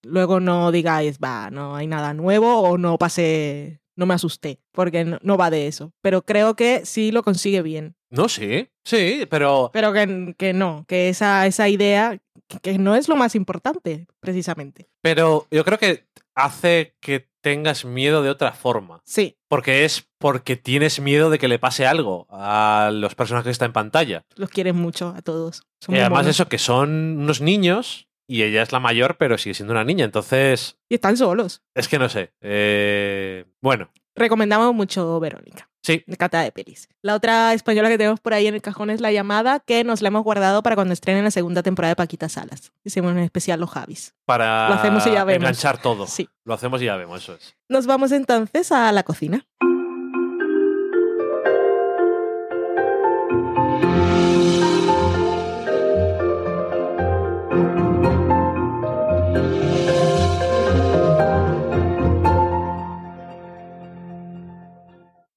[0.03, 5.05] luego no digáis, va, no hay nada nuevo o no pasé, no me asusté, porque
[5.05, 5.93] no, no va de eso.
[6.01, 7.95] Pero creo que sí lo consigue bien.
[8.11, 12.19] No, sí, sí, pero Pero que, que no, que esa, esa idea,
[12.61, 14.89] que, no es lo más importante, precisamente.
[15.03, 19.01] Pero yo creo que hace que tengas miedo de otra forma.
[19.05, 23.51] Sí, Porque es porque tienes miedo de que le pase algo a los personajes que
[23.51, 24.25] están en pantalla.
[24.37, 25.65] los quieren mucho a todos.
[25.81, 26.37] Son Y además monos.
[26.37, 30.05] eso, que son unos niños y ella es la mayor, pero sigue siendo una niña.
[30.05, 31.63] Entonces, Y están solos.
[31.75, 32.33] es que no sé.
[32.41, 36.89] Eh, bueno, Recomendamos mucho Verónica, sí, de Cata de Pelis.
[37.03, 40.01] La otra española que tenemos por ahí en el cajón es La Llamada, que nos
[40.03, 42.73] la hemos guardado para cuando estrenen la segunda temporada de Paquita Salas.
[42.85, 44.15] Hicimos un especial Los Javis.
[44.25, 45.43] para Lo hacemos y ya vemos.
[45.43, 46.07] enganchar todo.
[46.07, 46.29] Sí.
[46.45, 47.57] Lo hacemos y ya vemos, eso es.
[47.69, 49.47] Nos vamos entonces a la cocina.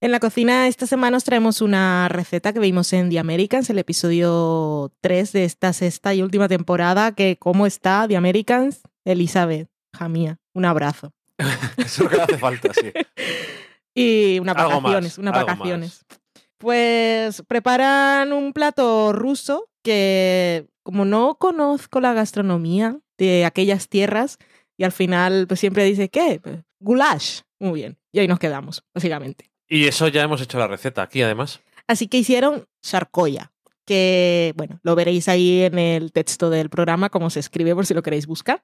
[0.05, 3.79] En la cocina esta semana os traemos una receta que vimos en The Americans, el
[3.79, 10.07] episodio 3 de esta sexta y última temporada, que cómo está The Americans, Elizabeth, hija
[10.07, 11.11] mía, un abrazo.
[11.77, 12.91] Eso es lo que le hace falta, sí.
[13.95, 16.05] Y unas Algo más, vacaciones, unas vacaciones.
[16.59, 24.37] Pues preparan un plato ruso que, como no conozco la gastronomía de aquellas tierras,
[24.77, 26.39] y al final pues siempre dice, ¿qué?
[26.43, 27.39] Pues, Goulash.
[27.59, 27.97] Muy bien.
[28.11, 29.49] Y ahí nos quedamos, básicamente.
[29.67, 31.61] Y eso ya hemos hecho la receta aquí, además.
[31.87, 33.51] Así que hicieron charcoya,
[33.85, 37.93] que, bueno, lo veréis ahí en el texto del programa, cómo se escribe por si
[37.93, 38.63] lo queréis buscar.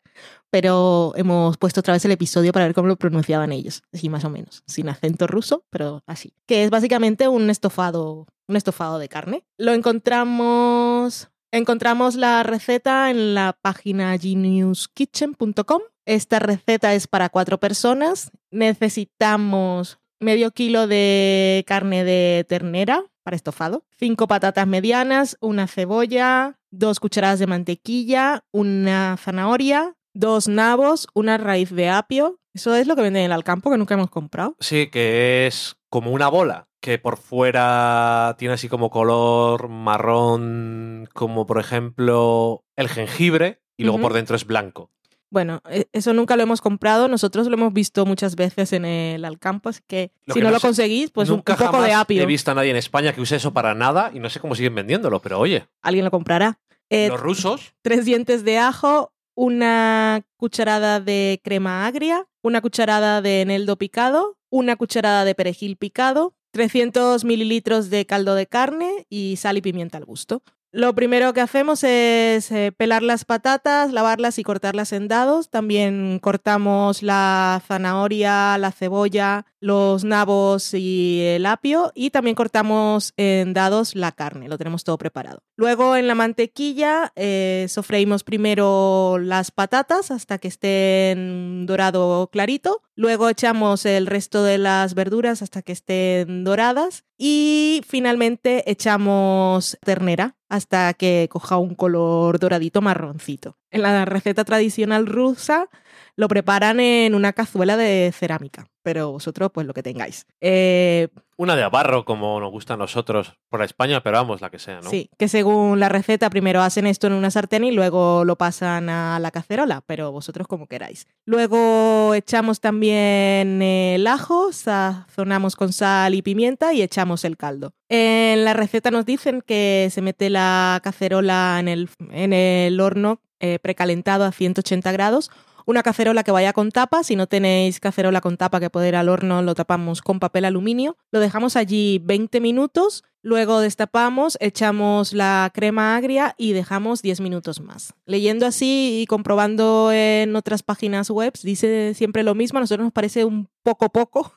[0.50, 4.26] Pero hemos puesto otra vez el episodio para ver cómo lo pronunciaban ellos, así más
[4.26, 6.34] o menos, sin acento ruso, pero así.
[6.48, 9.46] Que es básicamente un estofado, un estofado de carne.
[9.58, 15.82] Lo encontramos, encontramos la receta en la página geniuskitchen.com.
[16.08, 18.32] Esta receta es para cuatro personas.
[18.50, 27.00] Necesitamos medio kilo de carne de ternera para estofado, cinco patatas medianas, una cebolla, dos
[27.00, 32.40] cucharadas de mantequilla, una zanahoria, dos nabos, una raíz de apio.
[32.54, 34.56] Eso es lo que venden en el Alcampo que nunca hemos comprado.
[34.60, 41.46] Sí, que es como una bola, que por fuera tiene así como color marrón, como
[41.46, 44.92] por ejemplo el jengibre, y luego por dentro es blanco.
[45.32, 47.08] Bueno, e- eso nunca lo hemos comprado.
[47.08, 50.50] Nosotros lo hemos visto muchas veces en el Alcampo, así que Lo si que no
[50.50, 52.22] no lo conseguís, pues un, un Nunca poco jamás de apio.
[52.22, 54.54] he visto a nadie en España que use eso para nada y no sé cómo
[54.56, 56.60] siguen vendiéndolo, pero oye, Alguien lo comprará.
[56.90, 63.42] Eh, los rusos, tres dientes de ajo, una cucharada de crema agria, una cucharada de
[63.42, 69.56] eneldo picado, una cucharada de perejil picado, 300 mililitros de caldo de carne y sal
[69.58, 70.44] y pimienta al gusto.
[70.74, 75.50] Lo primero que hacemos es eh, pelar las patatas, lavarlas y cortarlas en dados.
[75.50, 81.92] También cortamos la zanahoria, la cebolla, los nabos y el apio.
[81.94, 84.48] Y también cortamos en dados la carne.
[84.48, 85.44] Lo tenemos todo preparado.
[85.62, 92.82] Luego en la mantequilla eh, sofreímos primero las patatas hasta que estén dorado clarito.
[92.96, 100.36] Luego echamos el resto de las verduras hasta que estén doradas y finalmente echamos ternera
[100.50, 103.61] hasta que coja un color doradito marroncito.
[103.72, 105.70] En la receta tradicional rusa
[106.16, 110.28] lo preparan en una cazuela de cerámica, pero vosotros pues lo que tengáis.
[110.42, 111.08] Eh,
[111.38, 114.60] Una de a barro, como nos gusta a nosotros por España, pero vamos, la que
[114.60, 114.90] sea, ¿no?
[114.90, 118.90] Sí, que según la receta primero hacen esto en una sartén y luego lo pasan
[118.90, 121.08] a la cacerola, pero vosotros como queráis.
[121.26, 127.74] Luego echamos también el ajo, sazonamos con sal y pimienta y echamos el caldo.
[127.90, 133.22] En la receta nos dicen que se mete la cacerola en el, en el horno
[133.42, 135.32] eh, precalentado a 180 grados
[135.66, 137.04] una cacerola que vaya con tapa.
[137.04, 140.46] Si no tenéis cacerola con tapa que puede ir al horno, lo tapamos con papel
[140.46, 140.98] aluminio.
[141.12, 143.04] Lo dejamos allí 20 minutos.
[143.24, 147.94] Luego destapamos, echamos la crema agria y dejamos 10 minutos más.
[148.06, 152.58] Leyendo así y comprobando en otras páginas web, dice siempre lo mismo.
[152.58, 154.34] A nosotros nos parece un poco poco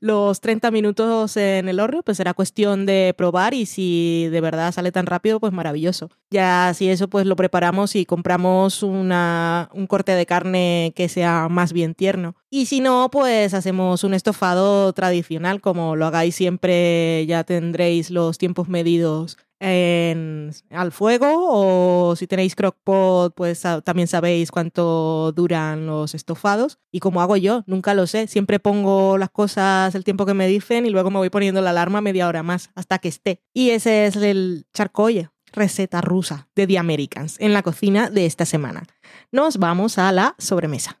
[0.00, 4.72] los 30 minutos en el horno, pues será cuestión de probar y si de verdad
[4.72, 6.10] sale tan rápido, pues maravilloso.
[6.30, 11.48] Ya si eso, pues lo preparamos y compramos una, un corte de carne que sea
[11.48, 12.36] más bien tierno.
[12.50, 18.38] Y si no, pues hacemos un estofado tradicional, como lo hagáis siempre, ya tendréis los
[18.38, 26.78] tiempos medidos al fuego o si tenéis crockpot pues también sabéis cuánto duran los estofados
[26.92, 30.46] y como hago yo, nunca lo sé, siempre pongo las cosas el tiempo que me
[30.46, 33.42] dicen y luego me voy poniendo la alarma media hora más hasta que esté.
[33.52, 38.44] Y ese es el charcoye, receta rusa de The Americans en la cocina de esta
[38.44, 38.84] semana.
[39.32, 41.00] Nos vamos a la sobremesa.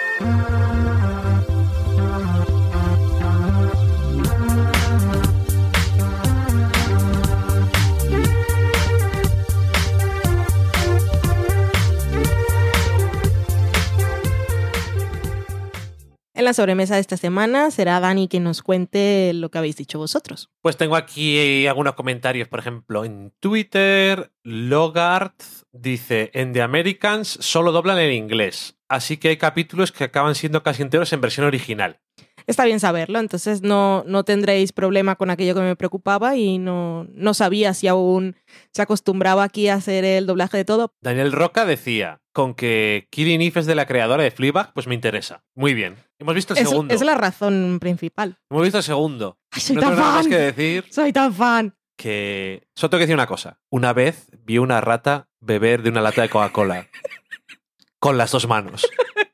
[16.33, 19.99] En la sobremesa de esta semana será Dani quien nos cuente lo que habéis dicho
[19.99, 20.49] vosotros.
[20.61, 25.35] Pues tengo aquí algunos comentarios, por ejemplo, en Twitter, Logart
[25.73, 30.63] dice, en The Americans solo doblan en inglés, así que hay capítulos que acaban siendo
[30.63, 31.99] casi enteros en versión original.
[32.47, 37.05] Está bien saberlo, entonces no, no tendréis problema con aquello que me preocupaba y no,
[37.13, 38.35] no sabía si aún
[38.73, 40.93] se acostumbraba aquí a hacer el doblaje de todo.
[41.01, 44.95] Daniel Roca decía, con que Killing Eve es de la creadora de Fleabag, pues me
[44.95, 45.43] interesa.
[45.55, 45.95] Muy bien.
[46.19, 46.93] Hemos visto el Es, segundo.
[46.93, 48.37] es la razón principal.
[48.49, 49.37] Hemos visto el segundo.
[49.51, 50.31] ¡Ay, soy no tan tengo nada más fan!
[50.31, 51.75] que decir Soy tan fan.
[51.97, 52.63] que...
[52.75, 53.59] Solo tengo que decir una cosa.
[53.69, 56.87] Una vez vi una rata beber de una lata de Coca-Cola.
[57.99, 58.87] con las dos manos.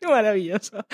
[0.08, 0.86] Maravilloso.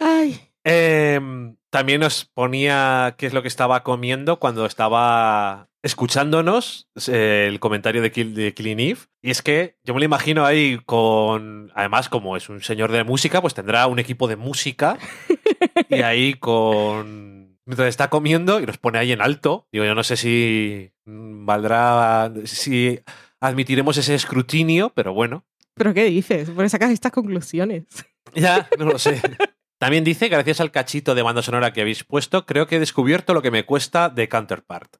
[0.00, 7.46] Ay, Em, también nos ponía qué es lo que estaba comiendo cuando estaba escuchándonos eh,
[7.48, 9.00] el comentario de, Kill, de Killing Eve.
[9.20, 11.72] Y es que yo me lo imagino ahí con.
[11.74, 14.98] Además, como es un señor de música, pues tendrá un equipo de música.
[15.88, 17.58] y ahí con.
[17.64, 19.66] Mientras está comiendo y nos pone ahí en alto.
[19.72, 22.32] Digo, yo no sé si valdrá.
[22.44, 23.00] Si
[23.40, 25.44] admitiremos ese escrutinio, pero bueno.
[25.74, 26.50] ¿pero qué dices?
[26.50, 27.84] ¿Por qué sacas estas conclusiones?
[28.34, 29.20] Ya, no lo sé.
[29.82, 33.34] También dice, gracias al cachito de banda sonora que habéis puesto, creo que he descubierto
[33.34, 34.98] lo que me cuesta de Counterpart.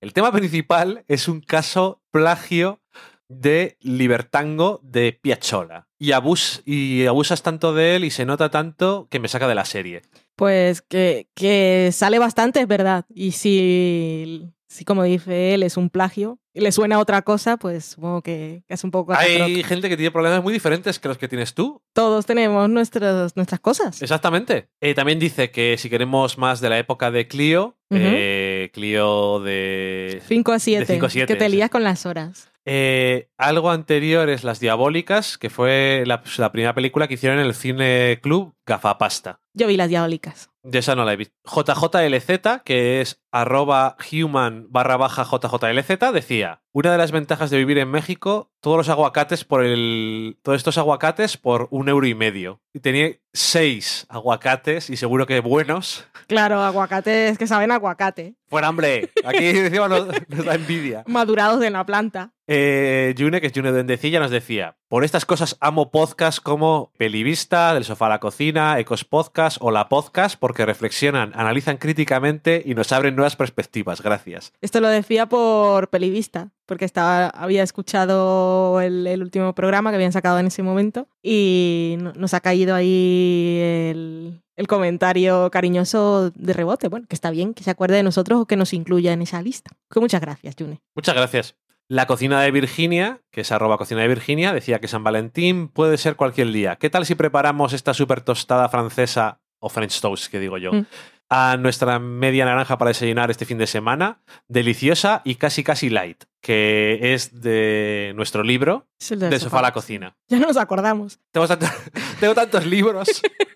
[0.00, 2.82] El tema principal es un caso plagio
[3.28, 5.86] de Libertango de Piazzolla.
[6.00, 9.54] Y, abus y abusas tanto de él y se nota tanto que me saca de
[9.54, 10.02] la serie.
[10.34, 13.04] Pues que sale bastante, es verdad.
[13.14, 17.56] Y si, si, como dice él, es un plagio y le suena a otra cosa,
[17.56, 19.14] pues supongo que, que es un poco...
[19.14, 21.80] Hay gente que tiene problemas muy diferentes que los que tienes tú.
[21.92, 24.02] Todos tenemos nuestras, nuestras cosas.
[24.02, 24.68] Exactamente.
[24.80, 30.20] Eh, también dice que si queremos más de la época de Clio, eh, Clio de
[30.26, 30.86] 5 a 7.
[30.86, 31.52] cinco a siete, Que te sí.
[31.52, 32.50] lías con las horas.
[32.64, 37.46] Eh, algo anterior es Las Diabólicas, que fue la, la primera película que hicieron en
[37.46, 39.40] el cine club Gafapasta.
[39.52, 40.50] Yo vi las diabólicas.
[40.62, 41.34] De esa no la he visto.
[41.44, 47.78] JJLZ, que es arroba human barra baja JJLZ, decía, una de las ventajas de vivir
[47.78, 50.38] en México, todos los aguacates por el...
[50.42, 52.62] Todos estos aguacates por un euro y medio.
[52.72, 56.04] Y tenía seis aguacates, y seguro que buenos.
[56.26, 58.34] Claro, aguacates que saben aguacate.
[58.48, 61.04] Fuera, hombre, aquí encima nos, nos da envidia.
[61.06, 62.32] Madurados en la planta.
[62.46, 67.72] Eh, June, que es June Duendecilla, nos decía: Por estas cosas amo podcast como Pelivista,
[67.72, 72.74] Del Sofá a la Cocina, Ecos Podcast o La Podcast, porque reflexionan, analizan críticamente y
[72.74, 74.02] nos abren nuevas perspectivas.
[74.02, 74.52] Gracias.
[74.60, 80.12] Esto lo decía por Pelivista, porque estaba, había escuchado el, el último programa que habían
[80.12, 83.58] sacado en ese momento y no- nos ha caído ahí
[83.90, 86.88] el, el comentario cariñoso de rebote.
[86.88, 89.40] Bueno, que está bien que se acuerde de nosotros o que nos incluya en esa
[89.40, 89.70] lista.
[89.90, 90.80] Que muchas gracias, June.
[90.94, 91.56] Muchas gracias.
[91.94, 95.96] La cocina de Virginia, que es arroba cocina de Virginia, decía que San Valentín puede
[95.96, 96.74] ser cualquier día.
[96.74, 100.86] ¿Qué tal si preparamos esta súper tostada francesa, o French toast, que digo yo, Mm.
[101.30, 104.22] a nuestra media naranja para desayunar este fin de semana?
[104.48, 110.16] Deliciosa y casi casi light, que es de nuestro libro, de sofá a la cocina.
[110.26, 111.20] Ya no nos acordamos.
[111.30, 111.66] Tengo, tanto-
[112.18, 113.22] tengo tantos libros.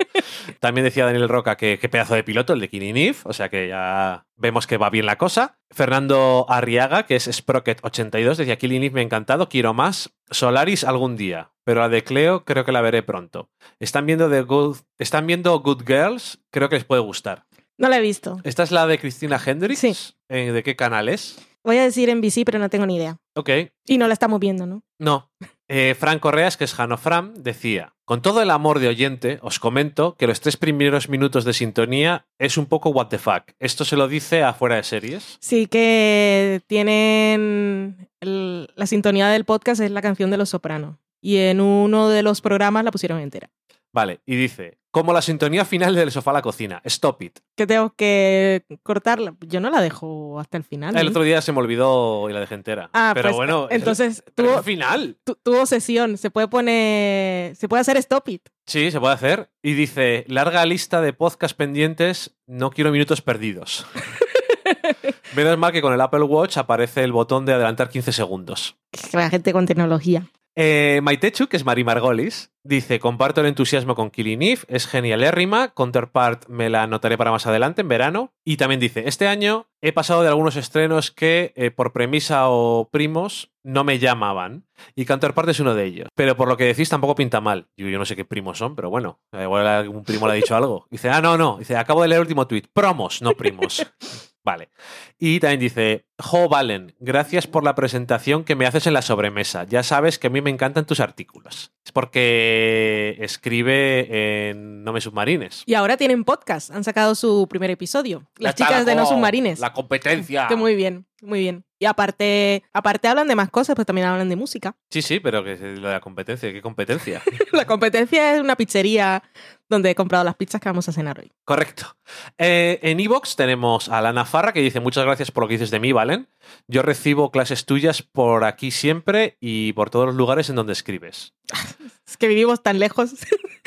[0.61, 3.69] También decía Daniel Roca que qué pedazo de piloto, el de Eve, o sea que
[3.69, 5.59] ya vemos que va bien la cosa.
[5.71, 10.11] Fernando Arriaga, que es Sprocket82, decía Eve me ha encantado, quiero más.
[10.31, 13.51] Solaris algún día, pero la de Cleo creo que la veré pronto.
[13.81, 17.47] Están viendo, The Good, están viendo Good Girls, creo que les puede gustar.
[17.79, 18.41] No la he visto.
[18.43, 19.81] Esta es la de Cristina Hendricks.
[19.81, 19.95] Sí.
[20.29, 21.39] Eh, ¿De qué canal es?
[21.65, 23.19] Voy a decir NBC, pero no tengo ni idea.
[23.35, 23.51] Ok.
[23.87, 24.83] Y no la estamos viendo, ¿no?
[24.99, 25.31] No.
[25.69, 29.59] Eh, Fran Correas, que es Jano Fran, decía: Con todo el amor de oyente, os
[29.59, 33.53] comento que los tres primeros minutos de sintonía es un poco what the fuck.
[33.59, 35.37] Esto se lo dice afuera de series.
[35.41, 40.97] Sí que tienen el- la sintonía del podcast es la canción de Los Sopranos.
[41.21, 43.51] Y en uno de los programas la pusieron entera.
[43.99, 47.41] Vale, y dice: Como la sintonía final del sofá a la cocina, stop it.
[47.57, 49.35] Que tengo que cortarla.
[49.41, 50.97] Yo no la dejo hasta el final.
[50.97, 52.91] El otro día se me olvidó y la dejé entera.
[52.93, 55.17] Ah, Pero pues, bueno, el- entonces tuvo, final.
[55.25, 56.17] tu- tuvo sesión.
[56.17, 57.57] Se puede poner.
[57.57, 58.49] Se puede hacer stop it.
[58.67, 59.51] Sí, se puede hacer.
[59.65, 63.85] Y dice: Larga lista de podcast pendientes, no quiero minutos perdidos.
[65.35, 68.77] Menos mal que con el Apple Watch aparece el botón de adelantar 15 segundos.
[68.91, 70.25] Que La gente con tecnología.
[70.61, 75.69] Eh, Maitechu, que es Mari Margolis, dice: Comparto el entusiasmo con Killing Eve, es genialérrima.
[75.69, 78.33] Counterpart me la anotaré para más adelante, en verano.
[78.45, 82.89] Y también dice: Este año he pasado de algunos estrenos que, eh, por premisa o
[82.91, 84.65] primos, no me llamaban.
[84.95, 86.09] Y Counterpart es uno de ellos.
[86.15, 87.67] Pero por lo que decís, tampoco pinta mal.
[87.77, 90.57] Yo, yo no sé qué primos son, pero bueno, igual algún primo le ha dicho
[90.57, 90.87] algo.
[90.91, 91.59] Dice: Ah, no, no.
[91.59, 92.67] Dice: Acabo de leer el último tuit.
[92.73, 93.87] Promos, no primos.
[94.45, 94.71] Vale.
[95.19, 99.65] Y también dice, Jo Valen, gracias por la presentación que me haces en la sobremesa.
[99.65, 101.73] Ya sabes que a mí me encantan tus artículos.
[101.85, 105.65] Es porque escribe en No me submarines.
[105.67, 106.71] Y ahora tienen podcast.
[106.71, 108.31] Han sacado su primer episodio.
[108.39, 109.61] Las chicas de No Submarines.
[109.61, 110.47] La competencia.
[110.49, 111.67] Que muy bien, muy bien.
[111.79, 114.75] Y aparte, aparte hablan de más cosas, pues también hablan de música.
[114.91, 116.53] Sí, sí, pero que lo de la competencia.
[116.53, 117.23] ¿Qué competencia?
[117.53, 119.23] La competencia es una pizzería
[119.69, 121.31] donde he comprado las pizzas que vamos a cenar hoy.
[121.45, 121.97] Correcto.
[122.39, 125.71] Eh, en Evox tenemos a Lana Farra que dice muchas gracias por lo que dices
[125.71, 126.29] de mí, Valen.
[126.69, 131.35] Yo recibo clases tuyas por aquí siempre y por todos los lugares en donde escribes.
[132.09, 133.13] Es que vivimos tan lejos.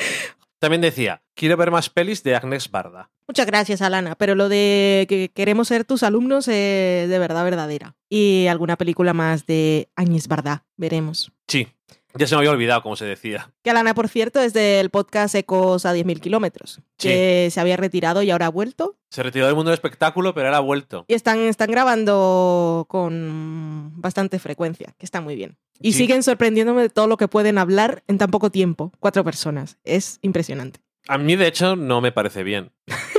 [0.62, 3.10] También decía, quiero ver más pelis de Agnes Barda.
[3.26, 4.14] Muchas gracias, Alana.
[4.14, 7.96] Pero lo de que queremos ser tus alumnos es de verdad verdadera.
[8.08, 11.32] Y alguna película más de Áñez Bardá, veremos.
[11.48, 11.66] Sí,
[12.14, 13.50] ya se me había olvidado cómo se decía.
[13.62, 18.22] Que Alana, por cierto, es del podcast Ecos a 10.000 kilómetros, que se había retirado
[18.22, 18.96] y ahora ha vuelto.
[19.10, 21.04] Se retiró del mundo del espectáculo, pero ahora ha vuelto.
[21.08, 25.56] Y están, están grabando con bastante frecuencia, que está muy bien.
[25.80, 25.98] Y Sí.
[25.98, 28.92] siguen sorprendiéndome de todo lo que pueden hablar en tan poco tiempo.
[29.00, 29.78] Cuatro personas.
[29.84, 30.80] Es impresionante.
[31.08, 32.70] A mí, de hecho, no me parece bien.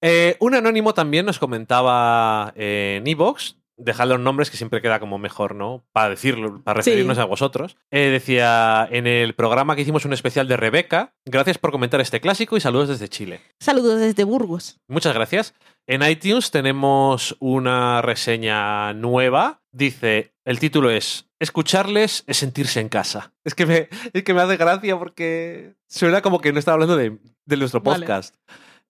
[0.00, 5.18] Eh, un anónimo también nos comentaba en Evox, dejad los nombres que siempre queda como
[5.18, 5.84] mejor, ¿no?
[5.92, 6.90] Para decirlo, para Sí.
[6.90, 7.76] referirnos a vosotros.
[7.90, 12.20] Eh, decía en el programa que hicimos un especial de Rebeca, gracias por comentar este
[12.20, 13.40] clásico y saludos desde Chile.
[13.60, 14.78] Saludos desde Burgos.
[14.88, 15.54] Muchas gracias.
[15.86, 19.62] En iTunes tenemos una reseña nueva.
[19.72, 23.32] Dice, el título es Escucharles es sentirse en casa.
[23.44, 26.96] Es que me, es que me hace gracia porque suena como que no está hablando
[26.96, 28.00] de, de nuestro Vale.
[28.00, 28.34] podcast.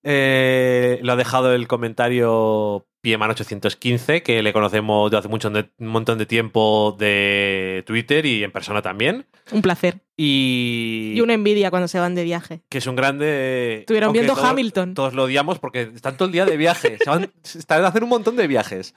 [0.03, 2.87] Eh, lo ha dejado el comentario
[3.17, 8.53] Pieman815, que le conocemos de hace mucho, un montón de tiempo de Twitter y en
[8.53, 9.27] persona también.
[9.53, 10.01] Un placer.
[10.17, 12.61] Y, Y una envidia cuando se van de viaje.
[12.69, 13.79] que es un grande...
[13.81, 14.95] Estuvieron viendo todos- Hamilton.
[14.95, 16.99] Todos lo odiamos porque están todo el día de viaje.
[17.03, 18.95] Se van, están haciendo un montón de viajes.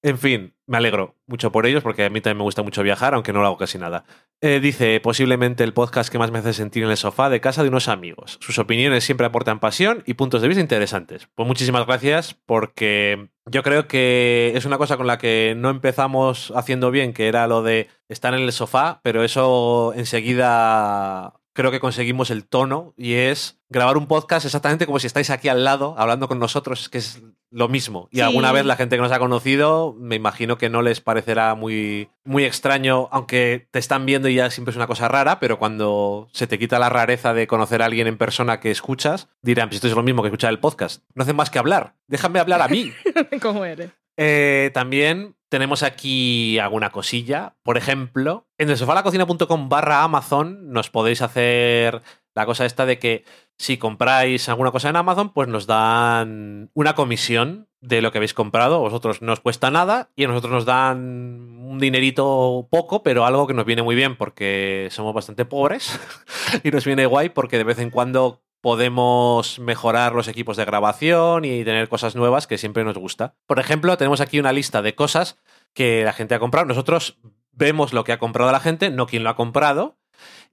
[0.00, 3.14] En fin, me alegro mucho por ellos porque a mí también me gusta mucho viajar,
[3.14, 4.04] aunque no lo hago casi nada.
[4.40, 7.64] Eh, dice, posiblemente el podcast que más me hace sentir en el sofá de casa
[7.64, 8.38] de unos amigos.
[8.40, 11.28] Sus opiniones siempre aportan pasión y puntos de vista interesantes.
[11.34, 16.52] Pues muchísimas gracias porque yo creo que es una cosa con la que no empezamos
[16.54, 21.80] haciendo bien, que era lo de estar en el sofá, pero eso enseguida creo que
[21.80, 25.96] conseguimos el tono y es grabar un podcast exactamente como si estáis aquí al lado
[25.98, 28.08] hablando con nosotros, que es lo mismo.
[28.12, 28.22] Y Sí.
[28.22, 32.10] alguna vez la gente que nos ha conocido, me imagino que no les parecerá muy,
[32.22, 36.28] muy extraño, aunque te están viendo y ya siempre es una cosa rara, pero cuando
[36.32, 39.76] se te quita la rareza de conocer a alguien en persona que escuchas, dirán, pues
[39.78, 41.02] esto es lo mismo que escuchar el podcast.
[41.16, 41.94] No hacen más que hablar.
[42.06, 42.92] Déjame hablar a mí.
[43.42, 43.90] ¿Cómo eres?
[44.18, 47.56] Eh, también tenemos aquí alguna cosilla.
[47.62, 52.02] Por ejemplo, en el sofalacocina.com barra Amazon nos podéis hacer
[52.34, 53.24] La cosa esta de que
[53.56, 58.34] si compráis alguna cosa en Amazon, pues nos dan una comisión de lo que habéis
[58.34, 58.80] comprado.
[58.80, 63.46] Vosotros no os cuesta nada y a nosotros nos dan un dinerito poco, pero algo
[63.46, 65.98] que nos viene muy bien porque somos bastante pobres
[66.62, 71.44] y nos viene guay porque de vez en cuando podemos mejorar los equipos de grabación
[71.44, 73.34] y tener cosas nuevas que siempre nos gusta.
[73.46, 75.38] Por ejemplo, tenemos aquí una lista de cosas
[75.74, 76.66] que la gente ha comprado.
[76.66, 77.18] Nosotros
[77.52, 79.98] vemos lo que ha comprado la gente, no quién lo ha comprado.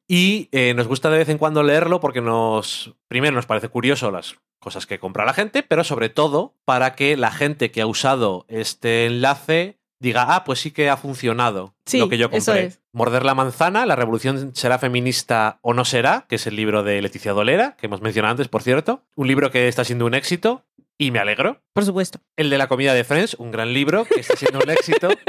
[0.08, 4.12] Y eh, nos gusta de vez en cuando leerlo porque nos, primero nos parece curioso
[4.12, 7.88] las cosas que compra la gente, pero sobre todo para que la gente que ha
[7.88, 12.52] usado este enlace diga, ah, pues sí que ha funcionado Sí, lo que yo eso
[12.52, 12.66] compré.
[12.66, 12.82] es.
[12.92, 17.02] Morder la manzana, la revolución será feminista o no será, que es el libro de
[17.02, 19.04] Leticia Dolera, que hemos mencionado antes, por cierto.
[19.16, 20.64] Un libro que está siendo un éxito
[20.98, 21.62] y me alegro.
[21.74, 22.20] Por supuesto.
[22.38, 25.10] El de la comida de Friends, un gran libro que está siendo un éxito.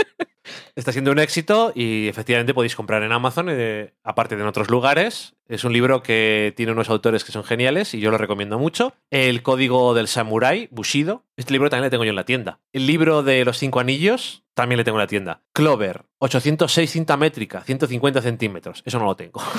[0.77, 4.71] Está siendo un éxito y efectivamente podéis comprar en Amazon, eh, aparte de en otros
[4.71, 5.35] lugares.
[5.49, 8.95] Es un libro que tiene unos autores que son geniales y yo lo recomiendo mucho.
[9.11, 11.25] El Código del Samurai, Bushido.
[11.37, 12.61] Este libro también le tengo yo en la tienda.
[12.73, 15.43] El libro de los cinco anillos, también le tengo en la tienda.
[15.53, 18.83] Clover, 806 cinta métrica, 150 centímetros.
[18.87, 19.41] Eso no lo tengo.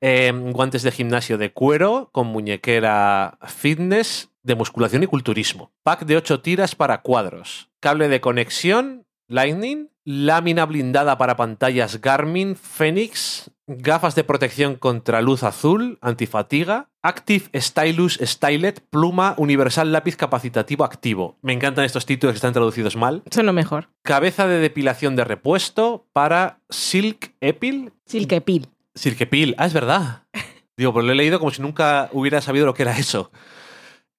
[0.00, 5.70] Eh, guantes de gimnasio de cuero con muñequera fitness de musculación y culturismo.
[5.84, 7.70] Pack de 8 tiras para cuadros.
[7.78, 9.90] Cable de conexión Lightning.
[10.04, 13.51] Lámina blindada para pantallas Garmin Phoenix.
[13.68, 16.88] Gafas de protección contra luz azul, antifatiga.
[17.00, 21.38] Active Stylus Stylet, pluma universal lápiz capacitativo activo.
[21.42, 23.22] Me encantan estos títulos que están traducidos mal.
[23.24, 23.88] Es lo mejor.
[24.02, 27.92] Cabeza de depilación de repuesto para Silk Epil.
[28.04, 28.68] Silkepil.
[28.94, 30.24] Silkepil, ah, es verdad.
[30.76, 33.30] Digo, pues lo he leído como si nunca hubiera sabido lo que era eso.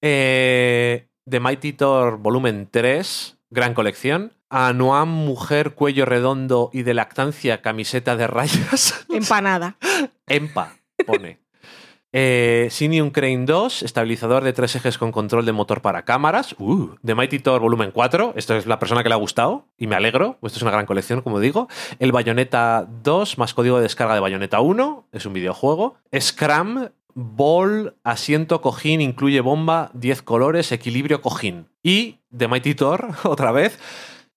[0.02, 4.34] Eh, The Mighty Thor volumen 3, gran colección.
[4.50, 9.06] Anuam, mujer, cuello redondo y de lactancia, camiseta de rayas.
[9.10, 9.78] Empanada.
[10.28, 10.76] Empa,
[11.06, 11.40] pone.
[12.16, 16.56] Eh, Sinium Crane 2, estabilizador de tres ejes con control de motor para cámaras.
[16.60, 18.34] Uh, The Mighty Thor volumen 4.
[18.36, 20.38] Esto es la persona que le ha gustado y me alegro.
[20.44, 21.68] Esto es una gran colección, como digo.
[21.98, 25.08] El Bayonetta 2, más código de descarga de Bayonetta 1.
[25.12, 25.96] Es un videojuego.
[26.16, 31.68] Scram, Ball, asiento, cojín, incluye bomba, 10 colores, equilibrio, cojín.
[31.84, 33.78] Y The Mighty Thor, otra vez.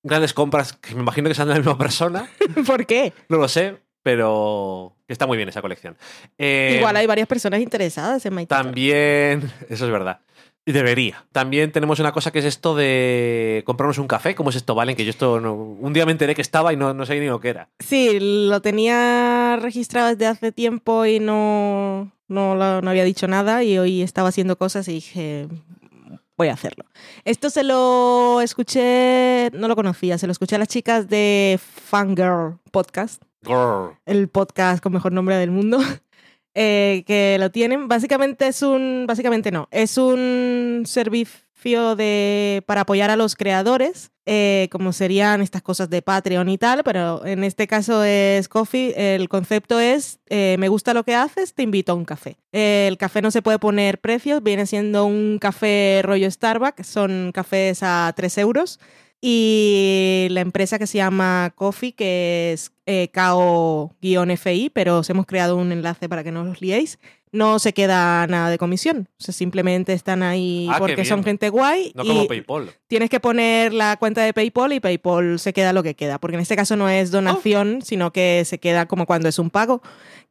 [0.02, 2.28] Grandes compras que me imagino que sean de la misma persona.
[2.66, 3.12] ¿Por qué?
[3.28, 5.96] No lo sé, pero está muy bien esa colección.
[6.38, 8.62] Eh, Igual hay varias personas interesadas en Mighty Thor.
[8.62, 10.20] También, eso es verdad.
[10.68, 11.24] Y debería.
[11.32, 14.34] También tenemos una cosa que es esto de comprarnos un café.
[14.34, 14.96] ¿Cómo es esto, Valen?
[14.96, 17.28] Que yo esto no- un día me enteré que estaba y no, no sabía ni
[17.28, 17.68] lo que era.
[17.78, 23.78] Sí, lo tenía registrado desde hace tiempo y no, no, no había dicho nada y
[23.78, 25.46] hoy estaba haciendo cosas y dije,
[26.36, 26.84] voy a hacerlo.
[27.24, 32.58] Esto se lo escuché, no lo conocía, se lo escuché a las chicas de Fangirl
[32.70, 33.98] Podcast, Grrr.
[34.06, 35.78] el podcast con mejor nombre del mundo.
[36.54, 37.88] eh, que lo tienen.
[37.88, 44.68] Básicamente es un, básicamente no, es un servicio de, para apoyar a los creadores, eh,
[44.70, 48.94] como serían estas cosas de Patreon y tal, pero en este caso es Coffee.
[48.96, 52.36] El concepto es, eh, me gusta lo que haces, te invito a un café.
[52.52, 57.82] El café no se puede poner precios, viene siendo un café rollo Starbucks, son cafés
[57.82, 58.78] a 3 euros.
[59.20, 65.56] Y la empresa que se llama Coffee, que es eh, KO-FI, pero os hemos creado
[65.56, 66.98] un enlace para que no os liéis,
[67.32, 69.08] no se queda nada de comisión.
[69.20, 71.92] O sea, simplemente están ahí Ah, porque son gente guay.
[71.94, 72.70] No y como PayPal.
[72.86, 76.18] tienes que poner la cuenta de PayPal y PayPal se queda lo que queda.
[76.18, 79.50] Porque en este caso no es donación, sino que se queda como cuando es un
[79.50, 79.82] pago,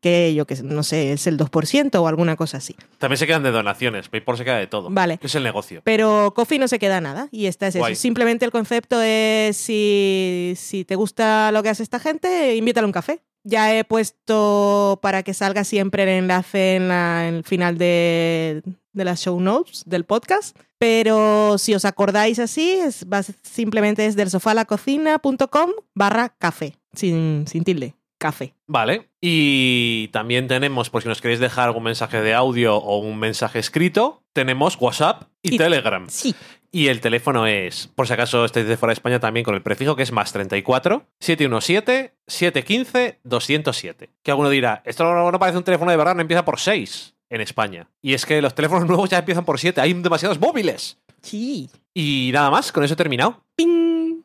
[0.01, 2.75] que yo que no sé, es el 2% o alguna cosa así.
[2.97, 4.09] También se quedan de donaciones.
[4.09, 4.89] PayPal se queda de todo.
[4.89, 5.19] Vale.
[5.21, 5.81] Es el negocio.
[5.83, 7.95] Pero Coffee no se queda nada y esta es eso.
[7.95, 12.91] Simplemente el concepto es si, si te gusta lo que hace esta gente, invítale un
[12.93, 13.21] café.
[13.47, 18.63] Ya he puesto para que salga siempre el enlace en, la- en el final de,
[18.91, 20.57] de las show notes del podcast.
[20.79, 26.29] Pero si os acordáis así, es, va- simplemente es del sofá a la cocina.com barra
[26.37, 28.55] café, sin, sin tilde, café.
[28.67, 29.09] Vale.
[29.21, 33.59] Y también tenemos, por si nos queréis dejar algún mensaje de audio o un mensaje
[33.59, 36.07] escrito, tenemos WhatsApp y, Y- Telegram.
[36.09, 36.35] Sí.
[36.75, 39.61] Y el teléfono es, por si acaso estáis de fuera de España, también con el
[39.61, 44.09] prefijo que es más 34 717 715 207.
[44.21, 47.15] Que alguno dirá, esto no, no parece un teléfono de verdad, no empieza por 6
[47.29, 47.87] en España.
[48.01, 50.99] Y es que los teléfonos nuevos ya empiezan por 7, hay demasiados móviles.
[51.21, 51.69] Sí.
[51.93, 53.41] Y nada más, con eso he terminado.
[53.55, 54.23] ¡Ping!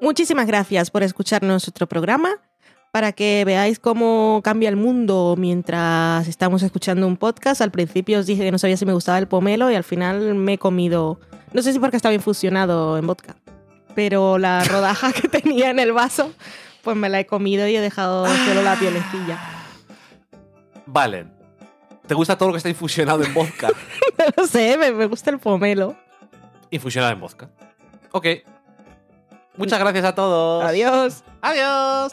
[0.00, 2.40] Muchísimas gracias por escucharnos otro programa.
[2.96, 7.60] Para que veáis cómo cambia el mundo mientras estamos escuchando un podcast.
[7.60, 10.34] Al principio os dije que no sabía si me gustaba el pomelo y al final
[10.34, 11.20] me he comido.
[11.52, 13.36] No sé si porque estaba infusionado en vodka,
[13.94, 16.32] pero la rodaja que tenía en el vaso,
[16.80, 19.40] Pues me la he comido y he dejado solo la pielecilla.
[20.86, 21.26] Vale.
[22.06, 23.68] ¿Te gusta todo lo que está infusionado en vodka?
[24.38, 25.94] No sé, me, me gusta el pomelo.
[26.70, 27.50] infusionado en vodka.
[28.12, 28.26] Ok.
[29.58, 30.64] Muchas gracias a todos.
[30.64, 31.22] Adiós.
[31.42, 32.12] Adiós.